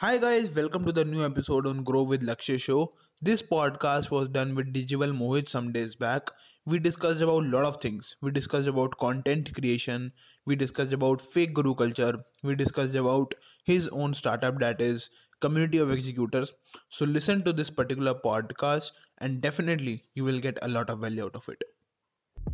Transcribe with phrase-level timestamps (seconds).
[0.00, 2.94] Hi guys, welcome to the new episode on Grow with Lakshay show.
[3.20, 6.30] This podcast was done with Digital Mohit some days back.
[6.66, 8.16] We discussed about a lot of things.
[8.20, 10.12] We discussed about content creation,
[10.46, 13.34] we discussed about fake guru culture, we discussed about
[13.64, 16.54] his own startup that is community of executors.
[16.90, 21.24] So listen to this particular podcast and definitely you will get a lot of value
[21.24, 21.62] out of it.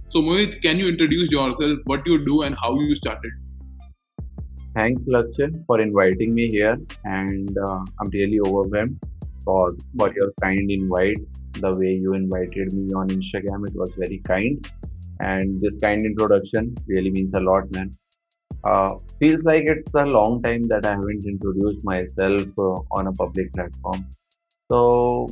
[0.09, 3.33] So Mohit, can you introduce yourself, what you do and how you started?
[4.75, 8.99] Thanks, Lakshay, for inviting me here, and uh, I'm really overwhelmed
[9.45, 11.21] for for your kind invite.
[11.65, 14.67] The way you invited me on Instagram, it was very kind,
[15.21, 17.93] and this kind introduction really means a lot, man.
[18.65, 23.13] Uh, feels like it's a long time that I haven't introduced myself uh, on a
[23.13, 24.05] public platform.
[24.73, 25.29] So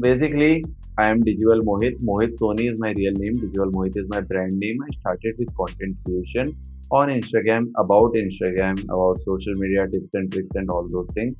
[0.00, 0.64] basically,
[0.98, 2.02] I am Digital Mohit.
[2.10, 3.34] Mohit Soni is my real name.
[3.34, 4.86] Digital Mohit is my brand name.
[4.88, 6.56] I started with content creation
[7.00, 11.34] on Instagram about Instagram, about social media tips and tricks and all those things.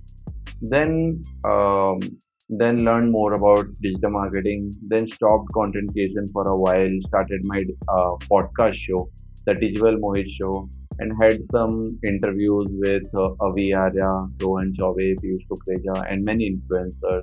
[0.61, 2.01] Then um,
[2.49, 4.73] then learned more about digital marketing.
[4.87, 6.95] Then stopped content creation for a while.
[7.09, 9.09] Started my uh, podcast show,
[9.47, 14.13] the Digital Mohit Show, and had some interviews with uh, Avi Arya,
[14.43, 17.23] Rohan Chaube, Piyush Kukreja, and many influencers.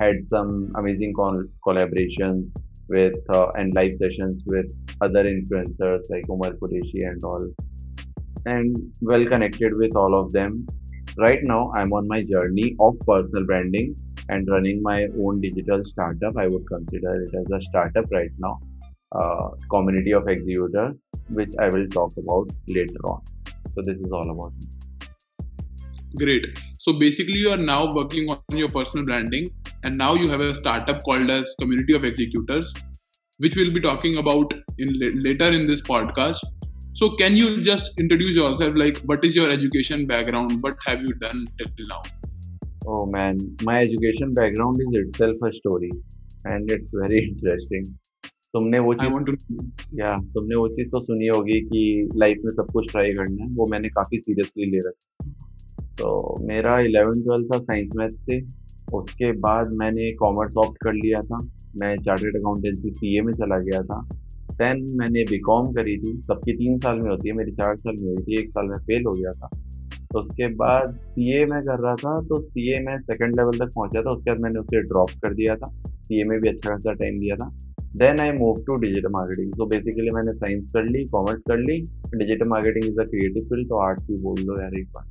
[0.00, 2.50] Had some amazing col- collaborations
[2.88, 4.66] with uh, and live sessions with
[5.00, 7.46] other influencers like Umar Qureshi and all,
[8.46, 10.66] and well connected with all of them.
[11.18, 13.96] Right now, I'm on my journey of personal branding
[14.28, 16.36] and running my own digital startup.
[16.36, 18.58] I would consider it as a startup right now,
[19.12, 20.96] uh, community of executors,
[21.30, 23.22] which I will talk about later on.
[23.74, 24.76] So, this is all about me.
[26.16, 26.58] Great.
[26.78, 29.50] So basically, you are now working on your personal branding,
[29.82, 32.72] and now you have a startup called as Community of Executors,
[33.38, 36.38] which we'll be talking about in later in this podcast.
[36.98, 38.74] So can you just introduce yourself?
[38.74, 40.62] Like, what is your education background?
[40.62, 42.00] What have you done till now?
[42.86, 45.90] Oh man, my education background is itself a story,
[46.46, 47.84] and it's very interesting.
[48.52, 49.36] तुमने वो चीज़ to...
[50.00, 51.84] या तुमने वो चीज़ तो सुनी होगी कि
[52.16, 55.32] life में सब कुछ ट्राई करना है वो मैंने काफ़ी सीरियसली ले रखा
[55.98, 56.10] तो
[56.48, 58.44] मेरा इलेवन ट्वेल्थ था साइंस मैथ से
[58.96, 61.46] उसके बाद मैंने कॉमर्स ऑप्ट कर लिया था
[61.82, 64.06] मैं चार्टेड अकाउंटेंसी सीए में चला गया था
[64.58, 67.96] टेन मैंने बी कॉम करी थी। सबकी तीन साल में होती है, मेरी चार साल
[68.00, 69.48] में हुई थी। एक साल में फेल हो गया था।
[70.12, 73.58] तो उसके बाद सी ए मैं कर रहा था। तो सी ए में सेकेंड लेवल
[73.58, 76.48] तक पहुँचा था। उसके बाद मैंने उसे ड्रॉप कर दिया था। सी ए में भी
[76.48, 77.48] अच्छा खासा टाइम दिया था।
[77.96, 81.80] Then I move to digital marketing so basically मैंने साइंस कर ली कॉमर्स कर ली।
[82.16, 85.04] Digital marketing is a creative field तो आर्ट्स भी बोल दो यार एक बार।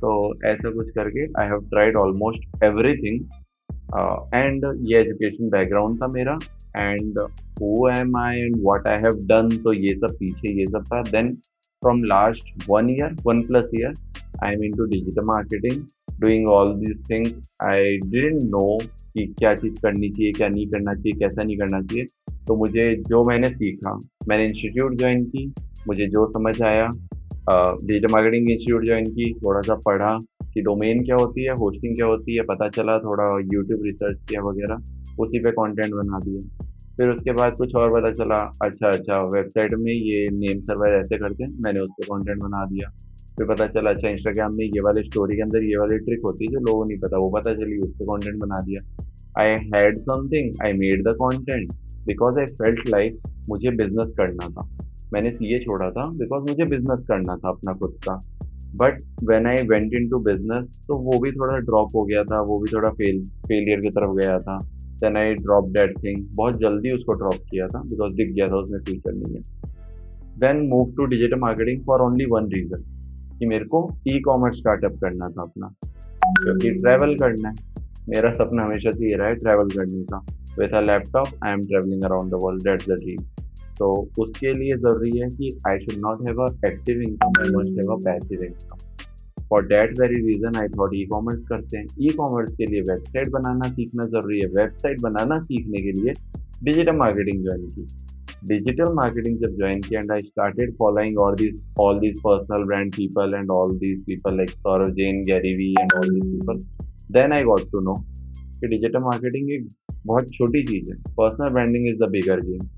[0.00, 0.10] तो
[0.48, 3.20] ऐसा कुछ करके I have tried almost everything
[4.34, 6.38] and ये एजुकेशन बैकग्राउंड था मेरा।
[6.78, 7.18] And
[7.60, 11.02] who am I and what I have done तो ये सब पीछे ये सब था।
[11.10, 13.92] Then from last one year one plus year
[14.44, 15.84] I am into digital marketing
[16.20, 18.78] doing all this things I didn't know
[19.16, 22.04] कि क्या चीज़ करनी चाहिए, क्या नहीं करना चाहिए, कैसा नहीं करना चाहिए।
[22.46, 23.92] तो मुझे जो मैंने सीखा,
[24.28, 25.46] मैंने इंस्टीट्यूट ज्वाइन की,
[25.88, 26.88] मुझे जो समझ आया
[27.48, 32.06] डिजिटल मार्केटिंग इंस्टीट्यूट ज्वाइन की थोड़ा सा पढ़ा कि डोमेन क्या होती है होस्टिंग क्या
[32.06, 34.76] होती है, पता चला, थोड़ा यूट्यूब रिसर्च किया वगैरह,
[35.20, 36.65] उसी पे कंटेंट बना दिया।
[36.98, 41.18] फिर उसके बाद कुछ और पता चला अच्छा अच्छा वेबसाइट में ये नेम सर्वर ऐसे
[41.18, 42.88] करते हैं मैंने उस पर कॉन्टेंट बना दिया।
[43.38, 46.44] फिर पता चला अच्छा इंस्टाग्राम में ये वाले स्टोरी के अंदर ये वाली ट्रिक होती
[46.44, 48.80] है जो लोगों को नहीं पता, वो पता चली उस पर कॉन्टेंट बना दिया।
[49.40, 51.72] I had something I made the content
[52.06, 53.18] because I felt like
[53.48, 54.68] मुझे बिज़नेस करना था।
[55.12, 58.14] मैंने सी छोड़ा था बिकॉज़ मुझे बिज़नेस करना था अपना खुद का।
[58.76, 62.58] But when I went into business तो वो भी थोड़ा ड्रॉप हो गया था, वो
[62.60, 64.58] भी थोड़ा फेल फेलियर की तरफ़ गया था।
[65.00, 68.56] Then I drop that thing बहुत जल्दी उसको ड्रॉप किया था बिकॉज़ दिख गया था,
[68.56, 69.42] उसमें फ्यूचर नहीं है।
[70.40, 72.82] Then move to digital marketing for only one reason
[73.38, 78.64] कि मेरे को ई कॉमर्स स्टार्टअप करना था अपना। क्योंकि ट्रैवल करना है। मेरा सपना
[78.64, 80.24] हमेशा से ये रहा है ट्रैवल करने का।
[80.78, 83.24] A laptop I am travelling around the world that's the dream
[83.78, 87.78] तो उसके लिए ज़रूरी है कि I should not have a active income I must
[87.78, 88.85] have a passive income
[89.50, 93.28] for that very reason I thought e commerce करते हैं। E commerce के लिए वेबसाइट
[93.32, 96.12] बनाना सीखना ज़रूरी है। वेबसाइट बनाना सीखने के लिए
[96.64, 97.86] डिजिटल मार्केटिंग ज्वाइन की।
[98.48, 102.92] डिजिटल मार्केटिंग जब ज्वाइन किया and I started following all this all this personal brand
[102.94, 106.58] people and all this people like Saurav Jain Gary Vee and all this people
[107.12, 107.94] then I got to know
[108.60, 109.68] कि digital marketing एक
[110.06, 112.68] बहुत छोटी चीज़ है। Personal branding is the bigger game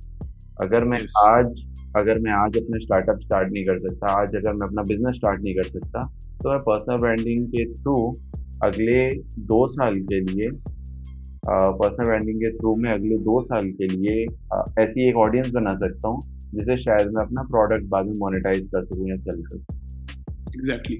[0.63, 1.19] अगर मैं yes.
[1.27, 1.47] आज
[1.97, 5.43] अगर मैं आज अपना स्टार्टअप स्टार्ट नहीं कर सकता आज अगर मैं अपना बिज़नेस स्टार्ट
[5.43, 6.07] नहीं कर सकता
[6.43, 7.95] तो मैं पर्सनल ब्रांडिंग के थ्रू
[8.65, 8.99] अगले
[9.53, 10.49] दो साल के लिए
[11.47, 14.25] पर्सनल ब्रांडिंग के थ्रू मैं अगले दो साल के लिए
[14.55, 16.21] आ, ऐसी एक ऑडियंस बना सकता हूँ
[16.55, 19.77] जिसे शायद मैं अपना प्रोडक्ट बाद में मोनेटाइज कर सकूँ या सेल कर सकूँ।
[20.57, 20.97] एग्जैक्टली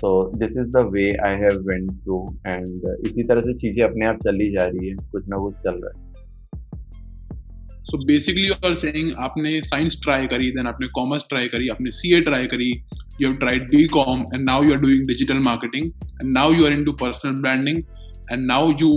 [0.00, 4.06] तो this is the way I have went through and इसी तरह से चीज़ें अपने
[4.06, 6.08] आप चली जा रही है कुछ ना कुछ चल रहा है।
[7.90, 11.90] So basically you are saying आपने साइंस ट्राई करी देन आपने कॉमर्स ट्राई करी, आपने
[11.90, 12.70] सीए ट्राई करी
[13.20, 15.86] you have tried BCom and now you are doing digital marketing
[16.22, 17.78] and now you are into personal branding
[18.32, 18.92] and now you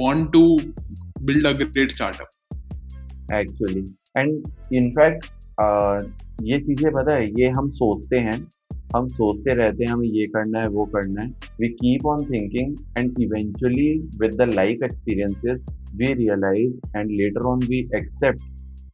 [0.00, 0.44] want to
[1.22, 3.84] build a great startup actually
[4.16, 4.30] and
[4.74, 5.24] in fact
[6.42, 8.36] ये चीज़ें पता है, ये हम सोचते हैं,
[8.96, 11.28] हम सोचते रहते हैं, हमें ये करना है, वो करना है.
[11.60, 13.90] We keep on thinking and eventually
[14.20, 15.60] with the life experiences
[15.96, 18.42] we realise and later on we accept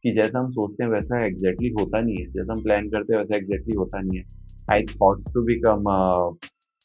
[0.03, 3.19] कि जैसा हम सोचते हैं वैसा एग्जैक्टली होता नहीं है। जैसा हम प्लान करते हैं
[3.19, 4.23] वैसा एग्जैक्टली होता नहीं है।
[4.71, 5.89] I thought to become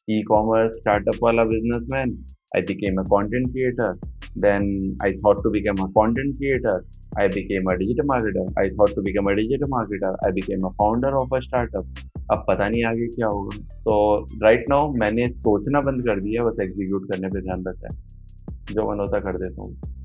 [0.08, 2.16] e commerce startup वाला businessman
[2.56, 3.92] I became a content creator
[4.38, 6.84] then I thought to become a content creator
[7.20, 10.70] I became a digital marketer I thought to become a digital marketer I became a
[10.72, 13.94] founder of a startup अब पता नहीं आगे क्या होगा। तो
[14.42, 18.90] right now मैंने सोचना बंद कर दिया, बस एग्जीक्यूट करने पर ध्यान रखा है। जो
[18.90, 20.01] मैं होता कर देता हूँ।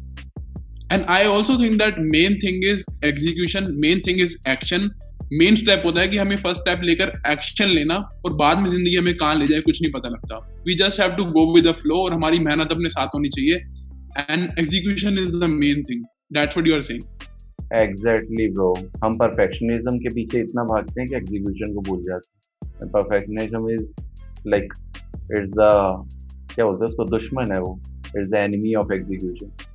[0.92, 4.90] And I also think that main thing is execution main thing is action
[5.34, 7.96] main step होता है कि हमें फ़र्स्ट स्टेप लेकर एक्शन लेना
[8.26, 10.38] और बाद में ज़िंदगी हमें कहाँ ले जाए, कुछ नहीं पता लगता।
[10.68, 13.56] We just have to go with the flow और हमारी मेहनत अपने साथ होनी चाहिए।
[14.30, 16.04] And execution is the main thing
[16.34, 17.04] that's what you are saying
[17.76, 18.74] exactly bro
[19.04, 23.86] हम परफेक्शनिज्म के पीछे इतना भागते हैं कि एग्जीक्यूशन को भूल जाते हैं। Perfectionism is
[24.50, 24.74] like
[25.38, 25.72] it's the
[26.54, 27.80] क्या बोलते हैं उसको, दुश्मन है वो।
[28.18, 29.67] It's the enemy of execution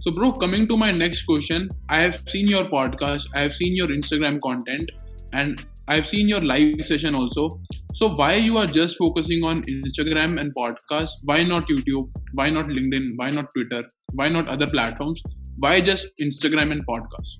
[0.00, 3.74] So, bro, coming to my next question, I have seen your podcast, I have seen
[3.74, 4.90] your Instagram content,
[5.32, 7.48] and I've seen your live session also.
[7.94, 11.10] So, why you are just focusing on Instagram and podcast?
[11.24, 12.10] Why not YouTube?
[12.34, 13.12] Why not LinkedIn?
[13.16, 13.84] Why not Twitter?
[14.12, 15.22] Why not other platforms?
[15.58, 17.30] Why just Instagram and podcast?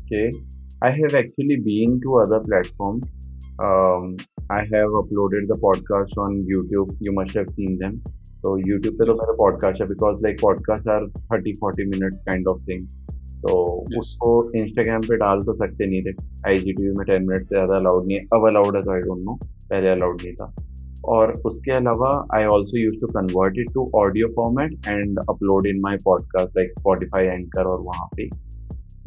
[0.00, 0.30] Okay,
[0.82, 3.04] I have actually been to other platforms.
[3.62, 4.16] Um,
[4.50, 6.96] I have uploaded the podcast on YouTube.
[7.00, 8.02] You must have seen them.
[8.44, 12.48] तो YouTube पे तो मेरा podcast है because like podcast are thirty forty minute kind
[12.48, 12.86] of thing
[13.42, 13.54] तो
[13.98, 16.12] उसको Instagram पे डाल तो सकते नहीं थे।
[16.48, 18.82] आई जी टी वी में टेन मिनट से ज़्यादा अलाउड नहीं है अब अलाउड है
[18.82, 19.34] तो आई डोंट नो
[19.70, 20.54] पहले अलाउड नहीं था।
[21.14, 25.80] और उसके अलावा I also use to convert it to audio format and upload in
[25.82, 28.28] my podcast like Spotify anchor और वहाँ पे।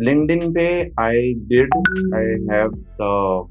[0.06, 0.68] लिंकड इन पे
[1.04, 1.76] I did
[2.16, 3.50] I have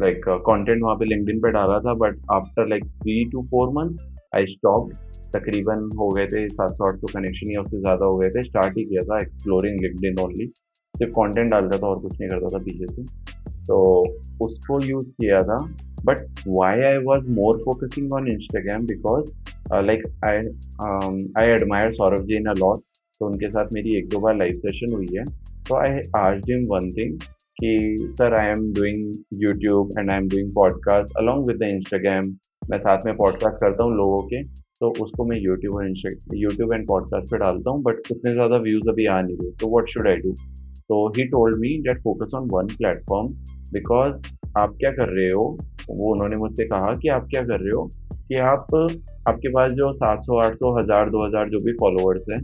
[0.00, 3.68] like content वहाँ पे लिंकड इन पे डाला था but after like three two four
[3.74, 4.06] months
[4.36, 4.90] I stop
[5.34, 8.42] तकरीबन हो गए थे, सात सौ आठ सौ कनेक्शन या उससे ज़्यादा हो गए थे।
[8.42, 10.46] स्टार्ट ही किया था एक्सप्लोरिंग लिंकड ओनली
[10.94, 13.02] सिर्फ़ कंटेंट डालता था और कुछ नहीं करता था पीछे से।
[13.66, 13.78] तो
[14.44, 15.56] उसको यूज़ किया था।
[16.04, 19.32] But why I was more focusing on Instagram because
[19.86, 20.36] like I
[21.40, 22.78] I admire Saurabh ji in a lot
[23.20, 25.24] तो उनके साथ मेरी एक दो बार लाइव सेशन हुई है।
[25.68, 27.18] तो आई आज डिम वन थिंग
[27.58, 29.12] कि sir I am doing
[29.42, 32.32] YouTube and I am doing podcast along with the Instagram
[32.70, 34.42] मैं साथ में पॉडकास्ट करता हूँ लोगों के।
[34.80, 35.88] तो उसको मैं यूट्यूब और
[36.34, 39.68] यूट्यूब एंड पॉडकास्ट पे डालता हूँ बट उतने ज़्यादा व्यूज़ अभी आ नहीं रहे। तो
[39.76, 40.32] वट शुड आई डू
[40.90, 43.26] तो he told me that focus on one platform
[43.72, 44.22] because
[44.58, 45.44] आप क्या कर रहे हो?
[45.90, 47.84] वो उन्होंने मुझसे कहा कि आप क्या कर रहे हो?
[48.28, 48.74] कि आप,
[49.28, 52.40] आपके पास जो सात सौ, आठ सौ, हज़ार, दो हज़ार जो भी फॉलोअर्स हैं,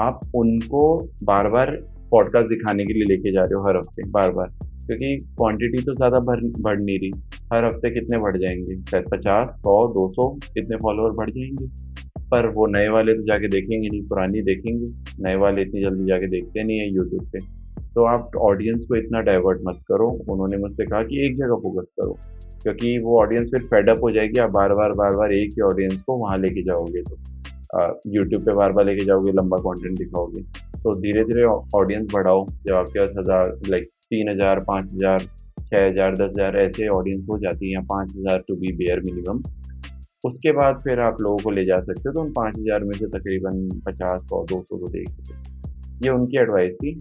[0.00, 0.82] आप उनको
[1.24, 1.70] बार बार
[2.10, 4.48] पॉडकास्ट दिखाने के लिए लेके जा रहे हो हर हफ़्ते बार बार
[4.86, 7.10] क्योंकि क्वांटिटी तो ज़्यादा बढ़ बढ़ नहीं रही।
[7.52, 8.74] हर हफ़्ते कितने बढ़ जाएँगे?
[8.90, 11.66] शायद पचास, सौ, दो सौ कितने फॉलोअर बढ़ जाएँगे?
[12.30, 14.86] पर वो नए वाले तो जाके देखेंगे नहीं, पुरानी देखेंगे।
[15.22, 17.40] नए वाले इतनी जल्दी जाके देखते नहीं है यूट्यूब पे।
[17.94, 21.90] तो आप ऑडियंस को इतना डाइवर्ट मत करो। उन्होंने मुझसे कहा कि एक जगह फोकस
[22.00, 22.18] करो।
[22.62, 26.02] क्योंकि वो ऑडियंस फिर फेडअप हो जाएगी। आप बार बार बार बार एक ही ऑडियंस
[26.02, 27.16] को वहाँ लेके जाओगे तो।
[28.06, 30.42] यूट्यूब पे बार बार लेके जाओगे, लंबा कंटेंट दिखाओगे।
[30.82, 31.44] तो धीरे धीरे
[31.76, 35.26] ऑडियंस बढ़ाओ। जब आपके पास हज़ार लाइक तीन हज़ार, पाँच हज़ार
[35.68, 39.00] छः हज़ार, दस हज़ार ऐसे ऑडियंस हो जाती है हैं पाँच हज़ार टू बी बेयर
[39.00, 39.42] मिनिमम
[40.24, 42.92] उसके बाद फिर आप लोगों को ले जा सकते हो तो उन पाँच हज़ार में
[42.92, 46.92] से तकरीबन पचास, सौ, दो सौ को देख सकते ये उनकी एडवाइस थी।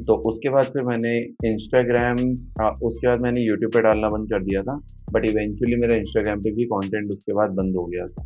[0.00, 2.16] तो उसके बाद फिर मैंने इंस्टाग्राम
[2.82, 4.76] उसके बाद मैंने यूट्यूब पे डालना बंद कर दिया था
[5.12, 8.24] बट इवेंचुअली मेरा इंस्टाग्राम पे भी कंटेंट उसके बाद बंद हो गया था।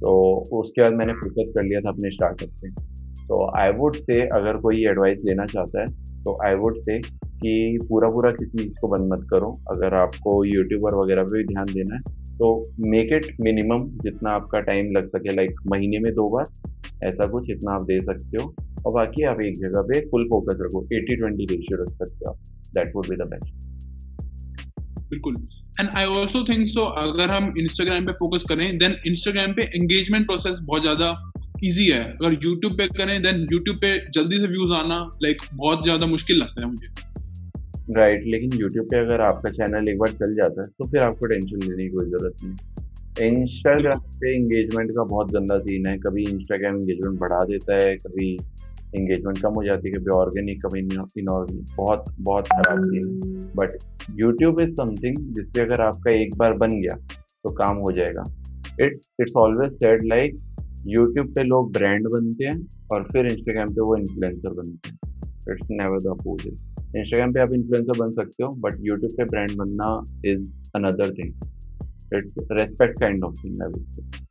[0.00, 0.12] तो
[0.58, 2.70] उसके बाद मैंने फोकस कर लिया था अपने स्टार्टअप पे।
[3.24, 5.86] तो आई वुड से अगर कोई एडवाइस लेना चाहता है
[6.24, 6.98] तो आई वुड से
[7.42, 11.44] कि पूरा पूरा किसी चीज़ को बंद मत करो। अगर आपको यूट्यूबर वगैरह पे भी
[11.44, 12.48] ध्यान देना है तो
[12.88, 16.46] मेक इट मिनिमम जितना आपका टाइम लग सके लाइक महीने में दो बार
[17.04, 20.58] ऐसा कुछ इतना आप दे सकते हो। और बाकी आप एक जगह पे फुल फोकस
[20.60, 22.38] रखो एटी ट्वेंटी रेशियो रख सकते हो आप।
[22.74, 23.68] That would be the best
[25.10, 25.34] बिल्कुल।
[25.80, 30.26] And I also think so अगर हम इंस्टाग्राम पे फोकस करें देन इंस्टाग्राम पे एंगेजमेंट
[30.26, 31.12] प्रोसेस बहुत ज़्यादा
[31.64, 35.54] ईजी है। अगर यूट्यूब पे करें देन यूट्यूब पे जल्दी से व्यूज़ आना लाइक like,
[35.54, 36.88] बहुत ज़्यादा मुश्किल लगता है मुझे।
[37.90, 41.00] राइट right, लेकिन यूट्यूब पे अगर आपका चैनल एक बार चल जाता है तो फिर
[41.02, 45.96] आपको टेंशन लेने की कोई ज़रूरत नहीं। इंस्टाग्राम पे इंगेजमेंट का बहुत गंदा सीन है।
[45.98, 48.28] कभी इंस्टाग्राम इंगेजमेंट बढ़ा देता है कभी
[48.98, 53.76] इंगेजमेंट कम हो जाती है कभी ऑर्गेनिक कभी इनऑर्गेनिक बहुत बहुत खराब सीन है। बट
[54.20, 58.24] यूट्यूब इज़ समथिंग जिसपे अगर आपका एक बार बन गया तो काम हो जाएगा।
[58.80, 60.36] It's it's always said like
[60.88, 62.58] YouTube पे लोग ब्रांड बनते हैं
[62.92, 64.98] और फिर इंस्टाग्राम पे वो इन्फ्लुएंसर बनते हैं।
[65.50, 69.56] It's never the opposite Instagram पे आप इन्फ्लुएंसर बन सकते हो बट यूट्यूब पे ब्रांड
[69.56, 69.88] बनना
[70.30, 71.30] is another thing
[72.14, 74.28] it's respect kind of thing I would say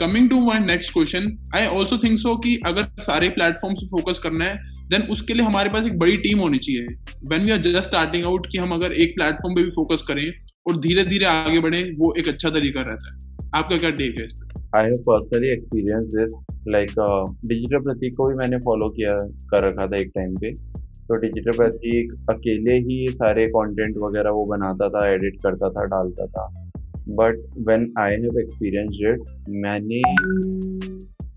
[0.00, 1.26] coming to my next question
[1.56, 4.54] I also think so कि अगर सारे प्लेटफॉर्म से फोकस करना है
[4.90, 6.86] देन उसके लिए हमारे पास एक बड़ी टीम होनी चाहिए।
[7.30, 10.24] When we are just starting out कि हम अगर एक प्लेटफॉर्म पे भी फोकस करें
[10.68, 14.24] और धीरे धीरे आगे बढ़े वो एक अच्छा तरीका रहता है। आपका क्या टेक है
[14.24, 16.34] इस पर I have personally experience this
[16.68, 16.90] like
[17.46, 19.16] digital Pratik को भी मैंने फॉलो किया
[19.52, 20.50] कर रखा था एक टाइम पे।
[21.10, 26.26] तो डिजिटल प्रतीक अकेले ही सारे कंटेंट वगैरह वो बनाता था एडिट करता था, डालता
[26.26, 26.48] था।
[27.10, 30.02] But when I have experience it मैंने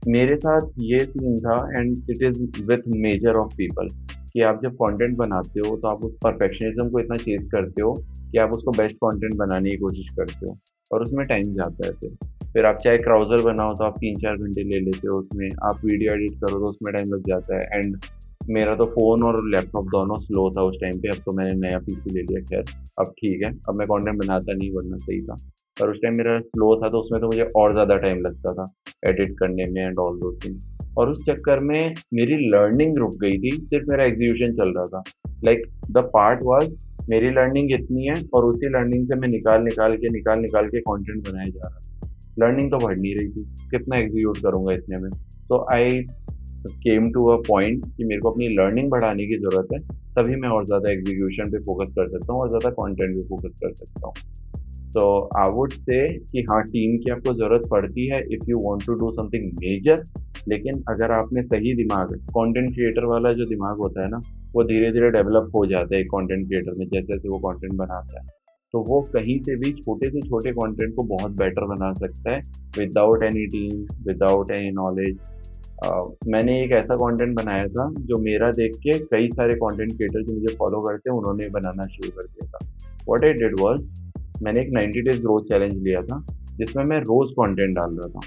[0.08, 3.88] मेरे साथ ये सीन था and it is with major of people
[4.34, 7.94] कि आप जब कंटेंट बनाते हो तो आप उस परफेक्शनिज्म को इतना चेज करते हो
[8.32, 10.56] कि आप उसको बेस्ट कंटेंट बनाने की कोशिश करते हो
[10.92, 12.15] और उसमें टाइम जाता है फिर।
[12.53, 15.80] फिर आप चाहे क्राउज़र बनाओ तो आप तीन चार घंटे ले लेते हो उसमें, आप
[15.86, 17.96] वीडियो एडिट करो तो उसमें टाइम लग जाता है। एंड
[18.50, 21.77] मेरा तो फ़ोन और लैपटॉप दोनों स्लो था उस टाइम पे, अब तो मैंने नया
[21.79, 22.63] पीसी ले लिया, खैर,
[23.00, 25.35] अब ठीक है। अब मैं कंटेंट बनाता नहीं बनना सही था।
[25.77, 28.65] पर उस टाइम मेरा स्लो था तो उसमें तो मुझे और ज़्यादा टाइम लगता था
[29.05, 30.59] एडिट करने में एंड ऑल दो थिंग
[30.97, 35.03] और उस चक्कर में मेरी लर्निंग रुक गई थी, सिर्फ़ मेरा एग्जीक्यूशन चल रहा था।
[35.45, 36.75] लाइक द पार्ट वॉज़
[37.09, 40.79] मेरी लर्निंग इतनी है और उसी लर्निंग से मैं निकाल निकाल के, निकाल निकाल के
[40.81, 42.09] कंटेंट बनाया जा रहा था।
[42.39, 45.09] लर्निंग तो बढ़ नहीं रही थी, कितना एग्जीक्यूट करूँगा इतने में?
[45.50, 46.00] तो आई
[46.67, 49.79] केम टू अ पॉइंट कि मेरे को अपनी लर्निंग बढ़ाने की ज़रूरत है,
[50.15, 53.60] तभी मैं और ज़्यादा एग्जीक्यूशन पे फोकस कर सकता हूँ और ज़्यादा कंटेंट पे फोकस
[53.63, 54.13] कर सकता हूँ।
[54.93, 55.03] तो
[55.39, 58.93] आई वुड से कि हाँ टीम की आपको ज़रूरत पड़ती है if you want to
[58.93, 60.03] do something major
[60.48, 64.17] लेकिन अगर आपने सही दिमाग कंटेंट क्रिएटर वाला जो दिमाग होता है ना,
[64.55, 67.74] वो धीरे धीरे डेवलप हो जाता है एक कंटेंट क्रिएटर में, जैसे जैसे वो कंटेंट
[67.74, 68.27] बनाता है।
[68.74, 72.41] तो वो कहीं से भी छोटे से छोटे कंटेंट को बहुत बेटर बना सकता है
[72.77, 75.17] without any team without any knowledge
[76.28, 80.34] मैंने एक ऐसा कंटेंट बनाया था जो मेरा देख के कई सारे कंटेंट क्रिएटर जो
[80.34, 82.68] मुझे फॉलो करते हैं, उन्होंने बनाना शुरू कर दिया था।
[83.08, 84.04] वॉट आई डिड वॉज़
[84.44, 86.25] मैंने एक 90 डेज़ ग्रोथ चैलेंज लिया था,
[86.58, 88.20] जिसमें मैं रोज़ कंटेंट डाल रहा था।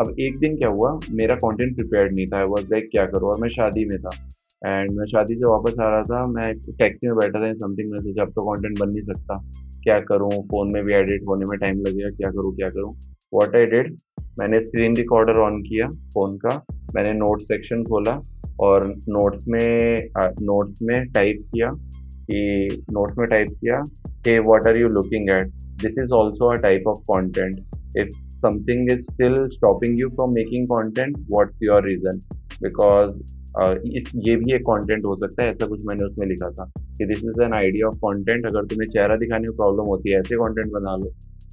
[0.00, 3.28] अब एक दिन क्या हुआ, मेरा कंटेंट प्रिपेयर्ड नहीं था। वॉज़ लाइक क्या करूँ?
[3.28, 4.10] और मैं शादी में था।
[4.66, 7.98] एंड मैं शादी से वापस आ रहा था, मैं टैक्सी में बैठा था समथिंग मैं
[7.98, 9.44] सोचा, अब तो कंटेंट बन नहीं सकता।
[9.82, 10.30] क्या करूँ?
[10.30, 12.56] फ़ोन में भी एडिट होने में टाइम लगेगा, क्या करूँ?
[12.56, 12.94] क्या करूँ?
[13.34, 13.96] वॉट आई डिड
[14.38, 16.56] मैंने स्क्रीन रिकॉर्डर ऑन किया फ़ोन का।
[16.94, 18.20] मैंने नोट सेक्शन खोला
[18.60, 20.08] और नोट्स में
[20.42, 21.70] नोट्स में टाइप किया
[22.30, 23.82] कि नोट्स में टाइप किया
[24.24, 25.52] कि what are you looking at
[25.82, 27.58] this is also a type of content
[27.98, 28.08] if
[28.46, 32.20] something is still stopping you from making content what's your reason
[32.62, 33.12] because
[33.58, 36.64] इस, ये भी एक कंटेंट हो सकता है, ऐसा कुछ मैंने उसमें लिखा था
[36.98, 40.18] कि this is an idea of content अगर तुम्हें चेहरा दिखाने में प्रॉब्लम होती है,
[40.20, 41.10] ऐसे कंटेंट बना लो।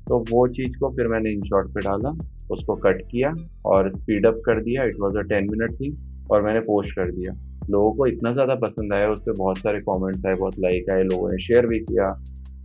[0.07, 2.09] तो वो चीज़ को फिर मैंने इन शॉर्ट पे डाला,
[2.51, 3.33] उसको कट किया
[3.65, 7.11] और स्पीड अप कर दिया। It was a ten minute thing और मैंने पोस्ट कर
[7.11, 7.33] दिया।
[7.69, 11.03] लोगों को इतना ज़्यादा पसंद आया, उस पर बहुत सारे कॉमेंट्स आए, बहुत लाइक आए,
[11.03, 12.13] लोगों ने शेयर भी किया।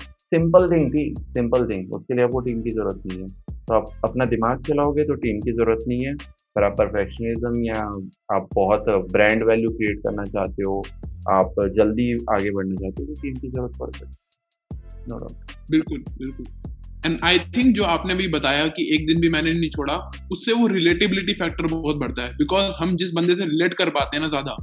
[0.03, 3.87] सिंपल थिंग थी सिंपल थिंग उसके लिए आपको टीम की ज़रूरत नहीं है। तो आप
[4.05, 6.15] अपना दिमाग चलाओगे तो टीम की ज़रूरत नहीं है।
[6.57, 7.81] पर आप परफेक्शनिज्म या
[8.37, 10.83] आप बहुत ब्रांड वैल्यू क्रिएट करना चाहते हो,
[11.31, 15.19] आप जल्दी आगे बढ़ना चाहते हो तो टीम की ज़रूरत पड़ सकती है।
[15.71, 16.47] बिल्कुल बिल्कुल।
[17.07, 19.95] एंड आई थिंक जो आपने भी बताया कि एक दिन भी मैंने नहीं छोड़ा
[20.33, 24.17] उससे वो रिलेटिबिलिटी फैक्टर बहुत बढ़ता है। बिकॉज़ हम जिस बंदे से रिलेट कर पाते
[24.17, 24.57] हैं ना ज़्यादा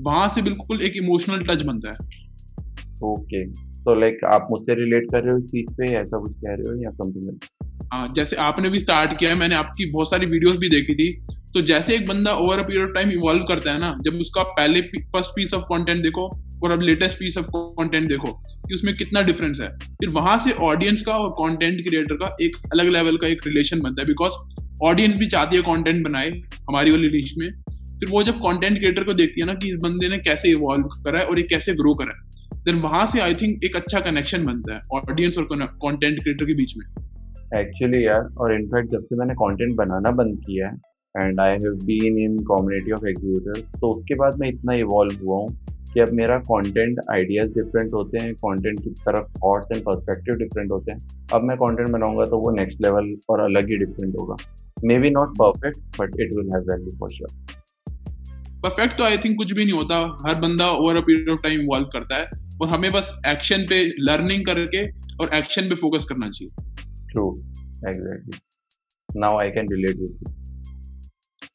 [0.00, 1.96] वहाँ से बिल्कुल एक इमोशनल टच बनता है।
[3.02, 3.44] ओके
[3.84, 6.70] तो लाइक आप मुझसे रिलेट कर रहे हो इस चीज़ पे ऐसा कुछ कह रहे
[6.70, 7.38] हो या समथिंग
[7.92, 11.12] हाँ जैसे आपने भी स्टार्ट किया है मैंने आपकी बहुत सारी वीडियोस भी देखी थी।
[11.54, 14.42] तो जैसे एक बंदा over a period of time evolve करता है ना जब उसका
[14.42, 16.28] पहले फ़र्स्ट पीस ऑफ़ कंटेंट देखो
[16.64, 20.52] और अब लेटेस्ट पीस ऑफ़ कंटेंट देखो कि उसमें कितना डिफरेंस है। फिर वहाँ से
[20.64, 24.32] ऑडियंस का और कंटेंट क्रिएटर का एक अलग लेवल का एक रिलेशन बनता है। बिकॉज़
[24.82, 27.48] ऑडियंस भी चाहती है कंटेंट बनाए हमारी वाली रीच में।
[28.00, 30.84] फिर वो जब कंटेंट क्रिएटर को देखती है ना कि इस बंदे ने कैसे इवॉल्व
[31.04, 32.28] करा है और ये कैसे ग्रो करा है
[32.64, 36.54] देन वहाँ से आई थिंक एक अच्छा कनेक्शन बनता है ऑडियंस और कंटेंट क्रिएटर के
[36.54, 36.86] बीच में।
[37.54, 41.74] एक्चुअली यार, और इनफैक्ट जब से मैंने कंटेंट बनाना बंद किया है and I have
[41.84, 45.48] been in community of executive तो उसके बाद मैं इतना इवॉल्व हुआ हूँ।
[45.92, 50.72] कि अब मेरा कंटेंट आइडियाज़ डिफरेंट होते हैं कंटेंट की तरफ़ थॉट्स एंड पर्सपेक्टिव डिफरेंट
[50.72, 50.98] होते हैं।
[51.34, 54.36] अब मैं कंटेंट बनाऊँगा तो वो नेक्स्ट लेवल और अलग ही डिफरेंट होगा।
[54.98, 57.30] Maybe not perfect but it will have value for sure
[58.64, 61.60] perfect तो आई थिंक कुछ भी नहीं होता। हर बंदा over a period of time
[61.60, 62.28] evolve करता है
[62.62, 64.84] और हमें बस एक्शन पे लर्निंग करके
[65.16, 66.50] और एक्शन पे फोकस करना चाहिए।
[67.12, 67.30] True
[67.88, 70.36] exactly now I can relate with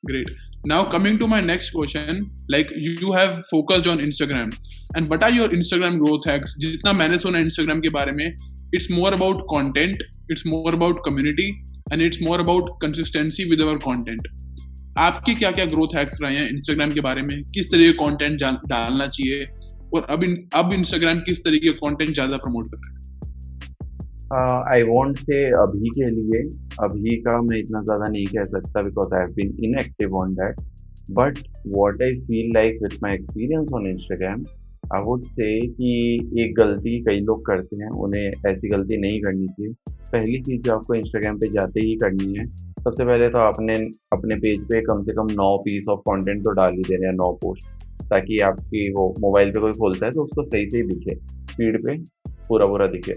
[0.08, 0.28] great.
[0.66, 2.20] Now coming to my next question
[2.50, 4.54] like you have focused on instagram
[4.96, 8.26] and what are your instagram growth hacks जितना मैंने सुना instagram के बारे में
[8.74, 11.48] it's more about content it's more about community
[11.92, 14.34] and it's more about consistency with our content
[14.98, 18.40] आपके क्या क्या growth hacks रहे हैं इंस्टाग्राम के बारे में किस तरह के कंटेंट
[18.70, 19.46] डालना चाहिए
[19.96, 20.24] और अब
[20.60, 23.05] अब इंस्टाग्राम किस तरीके का कंटेंट ज़्यादा प्रमोट कर रहा है
[24.34, 26.42] आई वॉन्ट से अभी के लिए,
[26.84, 30.62] अभी का मैं इतना ज़्यादा नहीं कह सकता because I have been inactive on that
[31.12, 31.40] but
[31.76, 34.46] what I feel like with my experience on Instagram
[34.94, 35.92] I would say कि
[36.44, 39.74] एक गलती कई लोग करते हैं, उन्हें ऐसी गलती नहीं करनी चाहिए।
[40.12, 42.46] पहली चीज़ जो आपको इंस्टाग्राम पे जाते ही करनी है,
[42.78, 43.76] सबसे पहले तो आपने
[44.14, 47.14] अपने पेज पे कम से कम नौ पीस ऑफ़ कंटेंट तो डाल ही देने हैं,
[47.14, 50.84] नौ पोस्ट ताकि आपकी वो मोबाइल पे कोई खोलता है तो उसको सही से ही
[50.86, 51.16] दिखे
[51.52, 51.98] स्पीड पे
[52.48, 53.14] पूरा पूरा दिखे।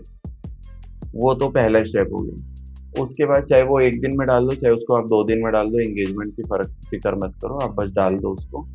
[1.14, 4.54] वो तो पहला स्टेप हो गया। उसके बाद चाहे वो एक दिन में डाल दो,
[4.54, 7.74] चाहे उसको आप दो दिन में डाल दो एंगेजमेंट की फ़र्क, फ़िक्र मत करो, आप
[7.74, 8.66] बस डाल दो उसको।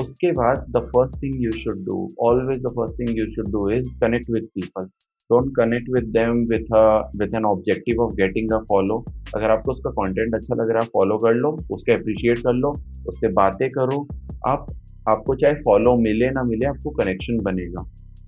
[0.00, 3.70] उसके बाद the first thing you should do always the first thing you should do
[3.70, 4.84] is connect with people
[5.30, 6.72] don't connect with them with
[7.20, 9.04] with an objective of getting a follow
[9.36, 12.70] अगर आपको उसका कंटेंट अच्छा लग रहा है फॉलो कर लो, उसके appreciate कर लो,
[13.08, 14.06] उससे बातें करो।
[14.46, 14.66] आप,
[15.08, 17.82] आपको चाहे फॉलो मिले ना मिले, आपको कनेक्शन बनेगा।